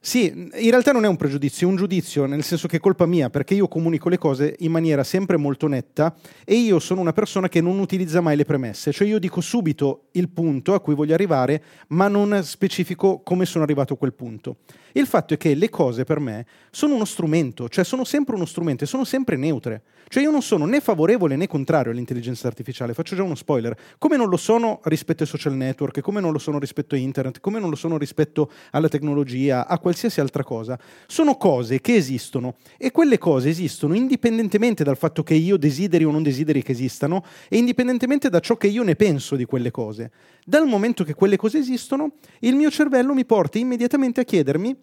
Sì, 0.02 0.32
in 0.32 0.70
realtà 0.70 0.92
non 0.92 1.04
è 1.04 1.08
un 1.08 1.16
pregiudizio, 1.16 1.66
è 1.66 1.70
un 1.70 1.76
giudizio, 1.76 2.24
nel 2.24 2.42
senso 2.42 2.66
che 2.66 2.78
è 2.78 2.80
colpa 2.80 3.04
mia, 3.04 3.28
perché 3.28 3.52
io 3.52 3.68
comunico 3.68 4.08
le 4.08 4.16
cose 4.16 4.56
in 4.60 4.70
maniera 4.70 5.04
sempre 5.04 5.36
molto 5.36 5.66
netta 5.66 6.16
e 6.46 6.54
io 6.54 6.78
sono 6.78 7.02
una 7.02 7.12
persona 7.12 7.50
che 7.50 7.60
non 7.60 7.78
utilizza 7.78 8.22
mai 8.22 8.34
le 8.34 8.46
premesse, 8.46 8.92
cioè 8.92 9.06
io 9.06 9.18
dico 9.18 9.42
subito 9.42 10.04
il 10.12 10.30
punto 10.30 10.72
a 10.72 10.80
cui 10.80 10.94
voglio 10.94 11.12
arrivare, 11.12 11.62
ma 11.88 12.08
non 12.08 12.42
specifico 12.44 13.20
come 13.22 13.44
sono 13.44 13.62
arrivato 13.62 13.92
a 13.92 13.98
quel 13.98 14.14
punto. 14.14 14.56
Il 14.92 15.06
fatto 15.06 15.34
è 15.34 15.36
che 15.36 15.54
le 15.54 15.68
cose 15.68 16.04
per 16.04 16.18
me 16.18 16.46
sono 16.70 16.94
uno 16.94 17.04
strumento, 17.04 17.68
cioè 17.68 17.84
sono 17.84 18.04
sempre 18.04 18.36
uno 18.36 18.46
strumento 18.46 18.84
e 18.84 18.86
sono 18.86 19.04
sempre 19.04 19.36
neutre. 19.36 19.82
Cioè 20.12 20.24
io 20.24 20.32
non 20.32 20.42
sono 20.42 20.66
né 20.66 20.80
favorevole 20.80 21.36
né 21.36 21.46
contrario 21.46 21.92
all'intelligenza 21.92 22.48
artificiale, 22.48 22.94
faccio 22.94 23.14
già 23.14 23.22
uno 23.22 23.36
spoiler, 23.36 23.76
come 23.96 24.16
non 24.16 24.28
lo 24.28 24.36
sono 24.36 24.80
rispetto 24.82 25.22
ai 25.22 25.28
social 25.28 25.54
network, 25.54 26.00
come 26.00 26.20
non 26.20 26.32
lo 26.32 26.38
sono 26.38 26.58
rispetto 26.58 26.96
a 26.96 26.98
internet, 26.98 27.38
come 27.38 27.60
non 27.60 27.70
lo 27.70 27.76
sono 27.76 27.96
rispetto 27.96 28.50
alla 28.72 28.88
tecnologia, 28.88 29.68
a 29.68 29.78
qualsiasi 29.78 30.20
altra 30.20 30.42
cosa. 30.42 30.76
Sono 31.06 31.36
cose 31.36 31.80
che 31.80 31.94
esistono 31.94 32.56
e 32.76 32.90
quelle 32.90 33.18
cose 33.18 33.50
esistono 33.50 33.94
indipendentemente 33.94 34.82
dal 34.82 34.96
fatto 34.96 35.22
che 35.22 35.34
io 35.34 35.56
desideri 35.56 36.02
o 36.02 36.10
non 36.10 36.24
desideri 36.24 36.64
che 36.64 36.72
esistano 36.72 37.24
e 37.48 37.58
indipendentemente 37.58 38.28
da 38.28 38.40
ciò 38.40 38.56
che 38.56 38.66
io 38.66 38.82
ne 38.82 38.96
penso 38.96 39.36
di 39.36 39.44
quelle 39.44 39.70
cose. 39.70 40.10
Dal 40.44 40.66
momento 40.66 41.04
che 41.04 41.14
quelle 41.14 41.36
cose 41.36 41.58
esistono, 41.58 42.14
il 42.40 42.56
mio 42.56 42.70
cervello 42.72 43.14
mi 43.14 43.24
porta 43.24 43.58
immediatamente 43.58 44.22
a 44.22 44.24
chiedermi 44.24 44.76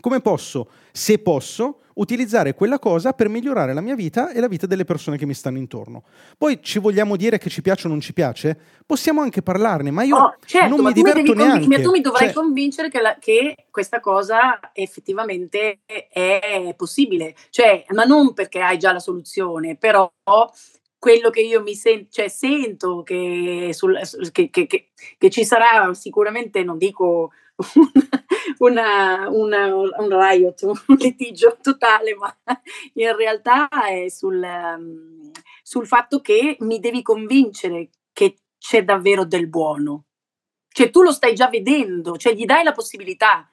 come 0.00 0.20
posso, 0.20 0.70
se 0.92 1.18
posso, 1.18 1.80
utilizzare 2.00 2.54
quella 2.54 2.78
cosa 2.78 3.12
per 3.12 3.28
migliorare 3.28 3.72
la 3.74 3.80
mia 3.80 3.94
vita 3.94 4.32
e 4.32 4.40
la 4.40 4.48
vita 4.48 4.66
delle 4.66 4.84
persone 4.84 5.16
che 5.16 5.26
mi 5.26 5.34
stanno 5.34 5.58
intorno. 5.58 6.02
Poi 6.36 6.60
ci 6.62 6.78
vogliamo 6.78 7.16
dire 7.16 7.38
che 7.38 7.50
ci 7.50 7.62
piace 7.62 7.86
o 7.86 7.90
non 7.90 8.00
ci 8.00 8.12
piace? 8.12 8.58
Possiamo 8.84 9.20
anche 9.20 9.42
parlarne, 9.42 9.90
ma 9.90 10.02
io 10.02 10.16
oh, 10.16 10.34
certo, 10.44 10.76
non 10.76 10.84
mi 10.84 10.92
diverto 10.92 11.34
neanche. 11.34 11.60
Convin- 11.60 11.82
tu 11.82 11.90
mi 11.90 12.00
dovrai 12.00 12.26
cioè... 12.26 12.34
convincere 12.34 12.88
che, 12.88 13.00
la, 13.00 13.16
che, 13.18 13.66
questa 13.70 14.00
cosa 14.00 14.58
effettivamente 14.72 15.80
è 15.86 16.74
possibile, 16.76 17.34
cioè, 17.50 17.84
ma 17.90 18.04
non 18.04 18.32
perché 18.32 18.60
hai 18.60 18.78
già 18.78 18.92
la 18.92 18.98
soluzione, 18.98 19.76
però 19.76 20.10
quello 20.98 21.30
che 21.30 21.40
io 21.40 21.62
mi 21.62 21.74
sento, 21.74 22.08
cioè 22.10 22.28
sento 22.28 23.02
che, 23.02 23.70
sul, 23.72 23.98
che, 24.32 24.50
che, 24.50 24.66
che, 24.66 25.30
ci 25.30 25.44
sarà 25.44 25.92
sicuramente, 25.94 26.62
non 26.62 26.76
dico 26.76 27.30
una, 28.58 29.28
una, 29.28 29.74
un 29.74 30.08
riot, 30.08 30.62
un 30.62 30.96
litigio 30.96 31.56
totale, 31.60 32.14
ma 32.14 32.34
in 32.94 33.14
realtà 33.16 33.68
è 33.68 34.08
sul, 34.08 34.42
um, 34.42 35.30
sul 35.62 35.86
fatto 35.86 36.20
che 36.20 36.56
mi 36.60 36.78
devi 36.80 37.02
convincere 37.02 37.90
che 38.12 38.36
c'è 38.58 38.84
davvero 38.84 39.24
del 39.24 39.48
buono. 39.48 40.04
Cioè 40.68 40.90
tu 40.90 41.02
lo 41.02 41.12
stai 41.12 41.34
già 41.34 41.48
vedendo, 41.48 42.16
cioè 42.16 42.34
gli 42.34 42.44
dai 42.44 42.62
la 42.62 42.72
possibilità. 42.72 43.50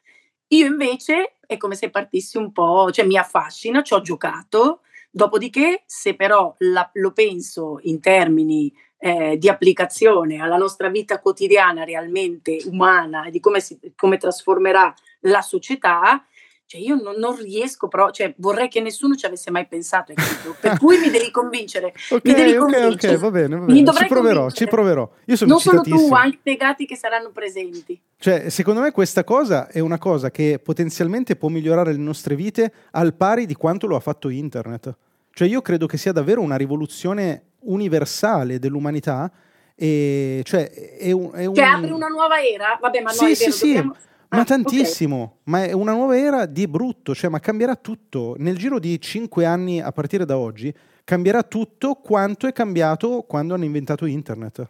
Io 0.50 0.66
invece 0.66 1.38
è 1.46 1.58
come 1.58 1.76
se 1.76 1.90
partissi 1.90 2.38
un 2.38 2.52
po', 2.52 2.92
cioè 2.92 3.06
mi 3.06 3.18
affascina, 3.18 3.82
ci 3.82 3.94
ho 3.94 4.02
giocato, 4.02 4.82
Dopodiché, 5.18 5.82
se 5.88 6.16
però 6.16 6.54
la, 6.60 6.88
lo 6.94 7.12
penso 7.12 7.80
in 7.82 8.00
termini 8.00 8.72
eh, 9.00 9.38
di 9.38 9.50
applicazione 9.50 10.42
alla 10.42 10.58
nostra 10.58 10.90
vita 10.90 11.20
quotidiana 11.20 11.84
realmente 11.84 12.60
umana 12.66 13.26
e 13.26 13.32
di 13.32 13.40
come, 13.40 13.60
si, 13.60 13.80
come 13.96 14.18
trasformerà 14.18 14.94
la 15.22 15.42
società, 15.42 16.26
cioè 16.66 16.82
io 16.82 16.96
non, 17.02 17.16
non 17.18 17.38
riesco, 17.38 17.88
però 17.88 18.10
cioè 18.12 18.34
vorrei 18.38 18.68
che 18.68 18.82
nessuno 18.82 19.16
ci 19.16 19.26
avesse 19.26 19.52
mai 19.52 19.68
pensato, 19.68 20.14
per 20.60 20.78
cui 20.78 20.98
mi 20.98 21.10
devi 21.10 21.32
convincere. 21.32 21.94
ok, 22.10 22.22
mi 22.26 22.34
devi 22.34 22.58
ok, 22.58 22.90
ok, 22.92 23.16
va 23.18 23.32
bene, 23.32 23.56
va 23.56 23.66
bene. 23.66 23.94
ci 23.94 24.06
proverò, 24.08 24.50
ci 24.50 24.68
proverò. 24.68 25.10
Io 25.26 25.36
sono 25.38 25.52
non 25.52 25.60
solo 25.62 25.82
tu, 25.82 26.14
anche 26.14 26.38
i 26.38 26.40
legati 26.44 26.86
che 26.86 26.98
saranno 26.98 27.32
presenti. 27.32 27.98
Cioè, 28.18 28.50
secondo 28.50 28.82
me 28.82 28.92
questa 28.92 29.24
cosa 29.24 29.68
è 29.68 29.80
una 29.80 29.98
cosa 29.98 30.30
che 30.30 30.60
potenzialmente 30.62 31.38
può 31.38 31.48
migliorare 31.48 31.94
le 31.94 32.00
nostre 32.00 32.36
vite 32.36 32.74
al 32.92 33.14
pari 33.14 33.46
di 33.46 33.56
quanto 33.56 33.88
lo 33.88 33.96
ha 33.96 34.02
fatto 34.02 34.28
internet. 34.28 34.94
Cioè 35.32 35.48
io 35.48 35.62
credo 35.62 35.86
che 35.86 35.98
sia 35.98 36.12
davvero 36.12 36.42
una 36.42 36.58
rivoluzione 36.58 37.44
universale 37.68 38.60
dell'umanità 38.60 39.32
e 39.80 40.42
cioè 40.44 40.72
è 40.72 41.12
un, 41.12 41.32
è 41.34 41.46
un... 41.46 41.54
Cioè 41.54 41.66
apre 41.66 41.92
una 41.92 42.08
nuova 42.08 42.44
era? 42.44 42.80
Vabbè, 42.82 43.02
ma 43.02 43.12
sì, 43.12 43.28
no, 43.28 43.34
sì, 43.36 43.40
vero, 43.44 43.52
sì, 43.52 43.68
dobbiamo... 43.68 43.96
ma 44.30 44.40
ah, 44.40 44.44
tantissimo, 44.44 45.22
okay. 45.22 45.38
ma 45.44 45.64
è 45.66 45.72
una 45.72 45.92
nuova 45.92 46.18
era 46.18 46.46
di 46.48 46.68
brutto, 46.68 47.14
cioè 47.14 47.30
ma 47.30 47.40
cambierà 47.40 47.76
tutto. 47.76 48.36
Nel 48.40 48.58
giro 48.58 48.80
di 48.80 49.00
cinque 49.00 49.46
anni 49.46 49.80
a 49.80 49.92
partire 49.92 50.26
da 50.26 50.36
oggi 50.36 50.74
cambierà 51.04 51.44
tutto 51.44 51.94
quanto 51.96 52.48
è 52.48 52.54
cambiato 52.54 53.24
quando 53.28 53.54
hanno 53.54 53.66
inventato 53.66 54.08
internet. 54.08 54.70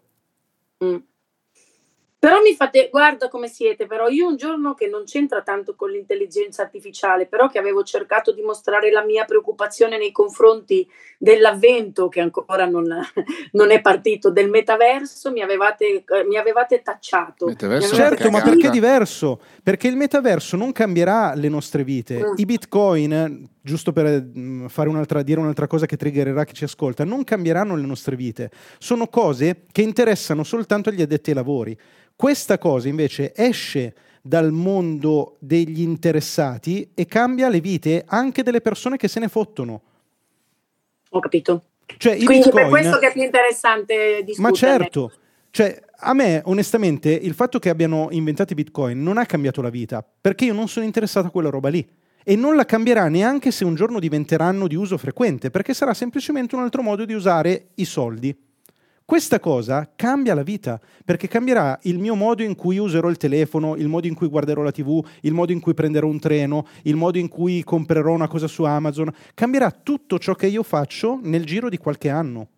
Mm. 0.84 0.98
Però 2.20 2.42
mi 2.42 2.56
fate, 2.56 2.90
guarda 2.90 3.28
come 3.28 3.48
siete, 3.48 3.86
però 3.86 4.08
io 4.08 4.28
un 4.28 4.38
giorno 4.38 4.74
che 4.74 4.88
non 4.88 5.04
c'entra 5.04 5.44
tanto 5.44 5.76
con 5.76 5.92
l'intelligenza 5.92 6.64
artificiale, 6.64 7.28
però 7.28 7.48
che 7.48 7.60
avevo 7.60 7.84
cercato 7.84 8.32
di 8.32 8.42
mostrare 8.42 8.90
la 8.90 9.04
mia 9.04 9.24
preoccupazione 9.24 10.00
nei 10.00 10.12
confronti 10.12 10.88
dell'avvento 11.20 12.08
che 12.10 12.20
ancora 12.22 12.66
non, 12.66 12.88
non 13.52 13.70
è 13.70 13.82
partito, 13.82 14.32
del 14.32 14.50
metaverso, 14.50 15.32
mi 15.32 15.42
avevate, 15.42 16.04
mi 16.28 16.38
avevate 16.38 16.82
tacciato. 16.82 17.46
Metaverso 17.46 17.94
mi 17.94 18.02
avevate 18.02 18.16
certo, 18.16 18.32
ma 18.32 18.42
perché 18.42 18.68
è 18.68 18.72
diverso? 18.72 19.40
Perché 19.62 19.88
il 19.88 19.96
metaverso 19.96 20.58
non 20.58 20.72
cambierà 20.72 21.36
le 21.36 21.50
nostre 21.50 21.84
vite. 21.84 22.18
Mm. 22.18 22.34
I 22.38 22.46
bitcoin, 22.46 23.50
giusto 23.68 23.92
per 23.92 24.24
mm, 24.26 24.68
fare 24.68 24.88
un'altra, 24.88 25.22
dire 25.22 25.42
un'altra 25.42 25.68
cosa 25.68 25.86
che 25.86 25.98
triggererà 25.98 26.46
chi 26.46 26.54
ci 26.54 26.64
ascolta, 26.64 27.04
non 27.04 27.26
cambieranno 27.26 27.76
le 27.76 27.86
nostre 27.86 28.16
vite. 28.16 28.50
Sono 28.80 29.08
cose 29.08 29.66
che 29.72 29.82
interessano 29.82 30.44
soltanto 30.44 30.90
agli 30.90 31.02
addetti 31.02 31.32
ai 31.32 31.36
lavori. 31.36 31.78
Questa 32.16 32.58
cosa 32.58 32.88
invece 32.88 33.34
esce 33.36 33.94
dal 34.22 34.52
mondo 34.52 35.36
degli 35.40 35.82
interessati 35.82 36.92
e 36.94 37.06
cambia 37.06 37.50
le 37.50 37.60
vite 37.60 38.04
anche 38.08 38.42
delle 38.42 38.62
persone 38.62 38.98
che 38.98 39.10
se 39.10 39.20
ne 39.20 39.28
fottono. 39.28 39.82
Ho 41.10 41.20
capito. 41.20 41.64
Cioè, 41.86 42.16
Quindi 42.16 42.46
Bitcoin, 42.46 42.54
per 42.54 42.70
questo 42.70 43.00
che 43.00 43.08
è 43.10 43.12
più 43.12 43.24
interessante 43.24 44.24
discutere. 44.24 44.42
Ma 44.42 44.52
certo, 44.52 45.12
cioè, 45.52 45.80
a 46.00 46.14
me 46.14 46.42
onestamente 46.46 47.10
il 47.10 47.34
fatto 47.34 47.60
che 47.60 47.70
abbiano 47.70 48.08
inventato 48.12 48.54
i 48.54 48.56
Bitcoin 48.56 49.02
non 49.02 49.18
ha 49.18 49.26
cambiato 49.26 49.62
la 49.62 49.70
vita, 49.70 50.04
perché 50.04 50.46
io 50.46 50.54
non 50.54 50.68
sono 50.68 50.86
interessato 50.86 51.28
a 51.28 51.32
quella 51.32 51.50
roba 51.50 51.70
lì. 51.70 51.88
E 52.30 52.36
non 52.36 52.58
la 52.58 52.66
cambierà 52.66 53.08
neanche 53.08 53.52
se 53.52 53.64
un 53.64 53.74
giorno 53.74 54.00
diventeranno 54.00 54.68
di 54.68 54.76
uso 54.76 54.98
frequente, 54.98 55.50
perché 55.50 55.74
sarà 55.74 55.94
semplicemente 55.94 56.56
un 56.56 56.62
altro 56.62 56.82
modo 56.82 57.06
di 57.06 57.14
usare 57.14 57.68
i 57.76 57.86
soldi. 57.86 58.36
Questa 59.06 59.40
cosa 59.40 59.94
cambia 59.96 60.34
la 60.34 60.44
vita, 60.44 60.78
perché 61.06 61.30
cambierà 61.30 61.80
il 61.84 62.00
mio 62.00 62.16
modo 62.16 62.44
in 62.44 62.56
cui 62.56 62.80
userò 62.80 63.08
il 63.08 63.16
telefono, 63.16 63.78
il 63.78 63.88
modo 63.88 64.08
in 64.08 64.14
cui 64.14 64.28
guarderò 64.28 64.62
la 64.62 64.74
TV, 64.74 65.02
il 65.22 65.32
modo 65.32 65.54
in 65.54 65.62
cui 65.62 65.74
prenderò 65.74 66.10
un 66.10 66.20
treno, 66.20 66.68
il 66.82 66.98
modo 66.98 67.18
in 67.18 67.30
cui 67.30 67.64
comprerò 67.64 68.12
una 68.12 68.28
cosa 68.28 68.48
su 68.48 68.64
Amazon. 68.64 69.10
Cambierà 69.34 69.72
tutto 69.72 70.20
ciò 70.20 70.34
che 70.34 70.48
io 70.48 70.64
faccio 70.64 71.22
nel 71.24 71.46
giro 71.46 71.70
di 71.70 71.78
qualche 71.78 72.10
anno. 72.10 72.50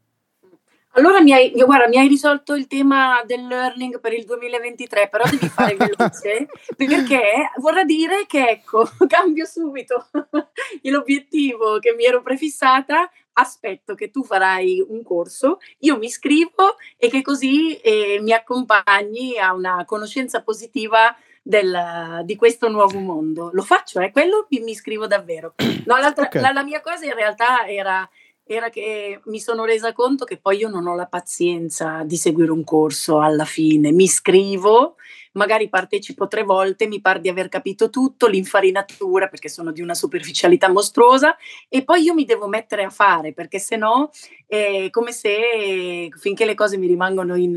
Allora 1.00 1.22
mi 1.22 1.32
hai, 1.32 1.52
guarda, 1.52 1.88
mi 1.88 1.98
hai 1.98 2.10
risolto 2.10 2.56
il 2.56 2.68
tema 2.68 3.24
del 3.26 3.48
learning 3.48 4.02
per 4.02 4.12
il 4.12 4.26
2023, 4.26 5.08
però 5.08 5.24
devi 5.30 5.48
fare 5.48 5.78
veloce, 5.78 6.48
perché 6.76 7.52
vorrà 7.60 7.86
dire 7.86 8.26
che 8.28 8.50
ecco, 8.50 8.84
cambio 9.08 9.46
subito 9.46 10.08
l'obiettivo 10.84 11.80
che 11.80 11.94
mi 11.96 12.04
ero 12.04 12.22
prefissata 12.22 13.10
aspetto 13.32 13.96
che 13.96 14.12
tu 14.12 14.26
farai 14.26 14.86
un 14.86 15.02
corso, 15.02 15.60
io 15.80 15.98
mi 15.98 16.08
iscrivo 16.08 16.76
e 16.98 17.08
che 17.08 17.22
così 17.22 17.78
eh, 17.78 18.20
mi 18.22 18.34
accompagni 18.34 19.38
a 19.38 19.54
una 19.54 19.86
conoscenza 19.86 20.44
positiva 20.44 21.16
del, 21.42 22.24
di 22.26 22.36
questo 22.36 22.68
nuovo 22.68 23.00
mondo. 23.00 23.50
Lo 23.54 23.62
faccio, 23.62 24.02
eh? 24.02 24.12
quello 24.12 24.48
mi, 24.50 24.60
mi 24.60 24.72
iscrivo 24.72 25.08
davvero. 25.08 25.54
No, 25.86 25.96
okay. 25.96 26.42
la, 26.42 26.52
la, 26.52 26.64
mia 26.64 26.82
cosa 26.82 27.06
in 27.06 27.14
realtà 27.14 27.66
era, 27.66 28.08
era 28.52 28.70
che 28.70 29.22
mi 29.26 29.40
sono 29.40 29.64
resa 29.64 29.94
conto 29.94 30.26
che 30.26 30.38
poi 30.38 30.58
io 30.58 30.70
non 30.70 30.88
ho 30.88 30.96
la 30.96 31.06
pazienza 31.06 32.02
di 32.04 32.18
seguire 32.18 32.52
un 32.52 32.64
corso 32.64 33.20
alla 33.20 33.46
fine. 33.46 33.92
Mi 33.92 34.06
iscrivo 34.06 34.96
magari 35.34 35.70
partecipo 35.70 36.28
tre 36.28 36.42
volte, 36.42 36.88
mi 36.88 37.00
pare 37.00 37.20
di 37.20 37.30
aver 37.30 37.48
capito 37.48 37.92
tutto, 37.92 38.28
l'infarinatura 38.28 39.28
perché 39.28 39.50
sono 39.50 39.72
di 39.72 39.82
una 39.82 39.94
superficialità 39.94 40.68
mostruosa 40.68 41.38
e 41.68 41.84
poi 41.84 42.02
io 42.02 42.16
mi 42.16 42.26
devo 42.26 42.48
mettere 42.48 42.84
a 42.84 42.90
fare 42.90 43.34
perché 43.34 43.60
se 43.60 43.76
no 43.76 44.10
è 44.48 44.88
come 44.90 45.12
se 45.12 46.10
finché 46.20 46.46
le 46.46 46.56
cose 46.56 46.78
mi 46.78 46.88
rimangono 46.88 47.36
in, 47.36 47.56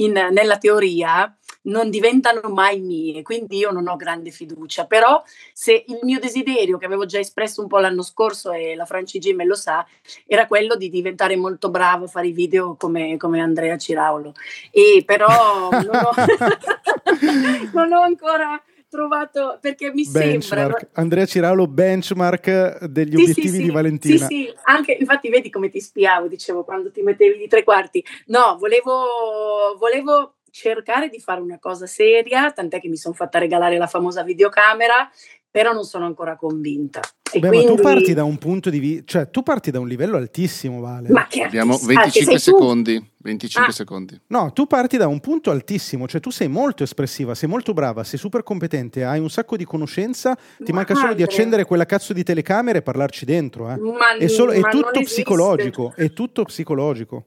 in, 0.00 0.12
nella 0.12 0.58
teoria 0.58 1.34
non 1.62 1.90
diventano 1.90 2.48
mai 2.48 2.80
mie, 2.80 3.22
quindi 3.22 3.58
io 3.58 3.70
non 3.70 3.86
ho 3.86 3.96
grande 3.96 4.30
fiducia, 4.30 4.86
però 4.86 5.22
se 5.52 5.84
il 5.86 5.98
mio 6.02 6.18
desiderio 6.18 6.78
che 6.78 6.86
avevo 6.86 7.04
già 7.04 7.18
espresso 7.18 7.60
un 7.60 7.68
po' 7.68 7.78
l'anno 7.78 8.02
scorso 8.02 8.52
e 8.52 8.74
la 8.74 8.86
Franci 8.86 9.18
G 9.18 9.32
me 9.34 9.44
lo 9.44 9.54
sa, 9.54 9.86
era 10.26 10.46
quello 10.46 10.76
di 10.76 10.88
diventare 10.88 11.36
molto 11.36 11.70
bravo 11.70 12.04
a 12.04 12.08
fare 12.08 12.28
i 12.28 12.32
video 12.32 12.76
come, 12.76 13.16
come 13.18 13.40
Andrea 13.40 13.76
Ciraulo, 13.76 14.32
e 14.70 15.02
però 15.04 15.68
non 15.70 15.90
ho, 15.90 16.12
non 17.74 17.92
ho 17.92 18.00
ancora 18.00 18.60
trovato 18.90 19.58
perché 19.60 19.92
mi 19.92 20.06
benchmark. 20.06 20.44
sembra 20.44 20.88
Andrea 20.94 21.24
Ciraulo 21.24 21.66
benchmark 21.66 22.84
degli 22.84 23.16
sì, 23.16 23.22
obiettivi 23.22 23.48
sì, 23.48 23.62
di 23.62 23.70
Valentina. 23.70 24.26
Sì 24.26 24.44
sì. 24.44 24.54
Anche 24.64 24.92
infatti 24.92 25.30
vedi 25.30 25.48
come 25.48 25.70
ti 25.70 25.80
spiavo 25.80 26.26
dicevo 26.26 26.64
quando 26.64 26.90
ti 26.90 27.00
mettevi 27.00 27.38
di 27.38 27.46
tre 27.46 27.62
quarti. 27.62 28.04
No 28.26 28.56
volevo 28.58 29.76
volevo 29.78 30.34
cercare 30.50 31.08
di 31.08 31.20
fare 31.20 31.40
una 31.40 31.60
cosa 31.60 31.86
seria, 31.86 32.50
tant'è 32.50 32.80
che 32.80 32.88
mi 32.88 32.96
sono 32.96 33.14
fatta 33.14 33.38
regalare 33.38 33.78
la 33.78 33.86
famosa 33.86 34.24
videocamera 34.24 35.08
però 35.50 35.72
non 35.72 35.84
sono 35.84 36.06
ancora 36.06 36.36
convinta. 36.36 37.00
Beh, 37.32 37.38
quindi... 37.40 37.66
ma 37.66 37.74
tu 37.74 37.82
parti 37.82 38.14
da 38.14 38.24
un 38.24 38.38
punto 38.38 38.70
di 38.70 38.78
vista, 38.78 39.04
cioè 39.06 39.30
tu 39.30 39.42
parti 39.42 39.70
da 39.70 39.80
un 39.80 39.88
livello 39.88 40.16
altissimo, 40.16 40.80
Vale. 40.80 41.08
Ma 41.10 41.26
che 41.26 41.42
Abbiamo 41.42 41.76
25 41.76 42.34
ah, 42.34 42.38
secondi. 42.38 43.10
25 43.18 43.68
ah. 43.68 43.72
secondi. 43.72 44.20
No, 44.28 44.52
tu 44.52 44.66
parti 44.66 44.96
da 44.96 45.06
un 45.06 45.20
punto 45.20 45.50
altissimo, 45.50 46.06
cioè 46.06 46.20
tu 46.20 46.30
sei 46.30 46.48
molto 46.48 46.82
espressiva, 46.82 47.34
sei 47.34 47.48
molto 47.48 47.72
brava, 47.72 48.04
sei 48.04 48.18
super 48.18 48.42
competente, 48.42 49.04
hai 49.04 49.18
un 49.18 49.30
sacco 49.30 49.56
di 49.56 49.64
conoscenza, 49.64 50.36
ti 50.58 50.70
ma 50.70 50.78
manca 50.78 50.94
solo 50.94 51.14
di 51.14 51.22
accendere 51.22 51.64
quella 51.64 51.86
cazzo 51.86 52.12
di 52.12 52.22
telecamera 52.22 52.78
e 52.78 52.82
parlarci 52.82 53.24
dentro. 53.24 53.70
Eh. 53.70 53.76
Ma, 53.76 54.16
è, 54.16 54.28
solo, 54.28 54.52
è 54.52 54.60
tutto 54.68 55.00
psicologico, 55.00 55.92
è 55.96 56.12
tutto 56.12 56.44
psicologico. 56.44 57.24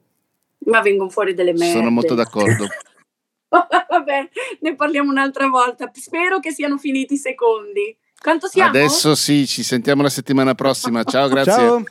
Ma 0.65 0.81
vengono 0.81 1.09
fuori 1.09 1.33
delle 1.33 1.51
merde. 1.51 1.73
Sono 1.73 1.89
molto 1.89 2.15
d'accordo. 2.15 2.67
Vabbè, 3.49 4.29
ne 4.62 4.75
parliamo 4.75 5.12
un'altra 5.12 5.47
volta. 5.47 5.89
Spero 5.93 6.39
che 6.39 6.51
siano 6.51 6.77
finiti 6.77 7.13
i 7.15 7.17
secondi. 7.17 7.95
Quanto 8.23 8.47
siamo? 8.47 8.69
Adesso 8.69 9.15
sì, 9.15 9.45
ci 9.45 9.63
sentiamo 9.63 10.01
la 10.01 10.07
settimana 10.07 10.55
prossima. 10.55 11.03
Ciao, 11.03 11.27
grazie. 11.27 11.51
Ciao. 11.51 11.83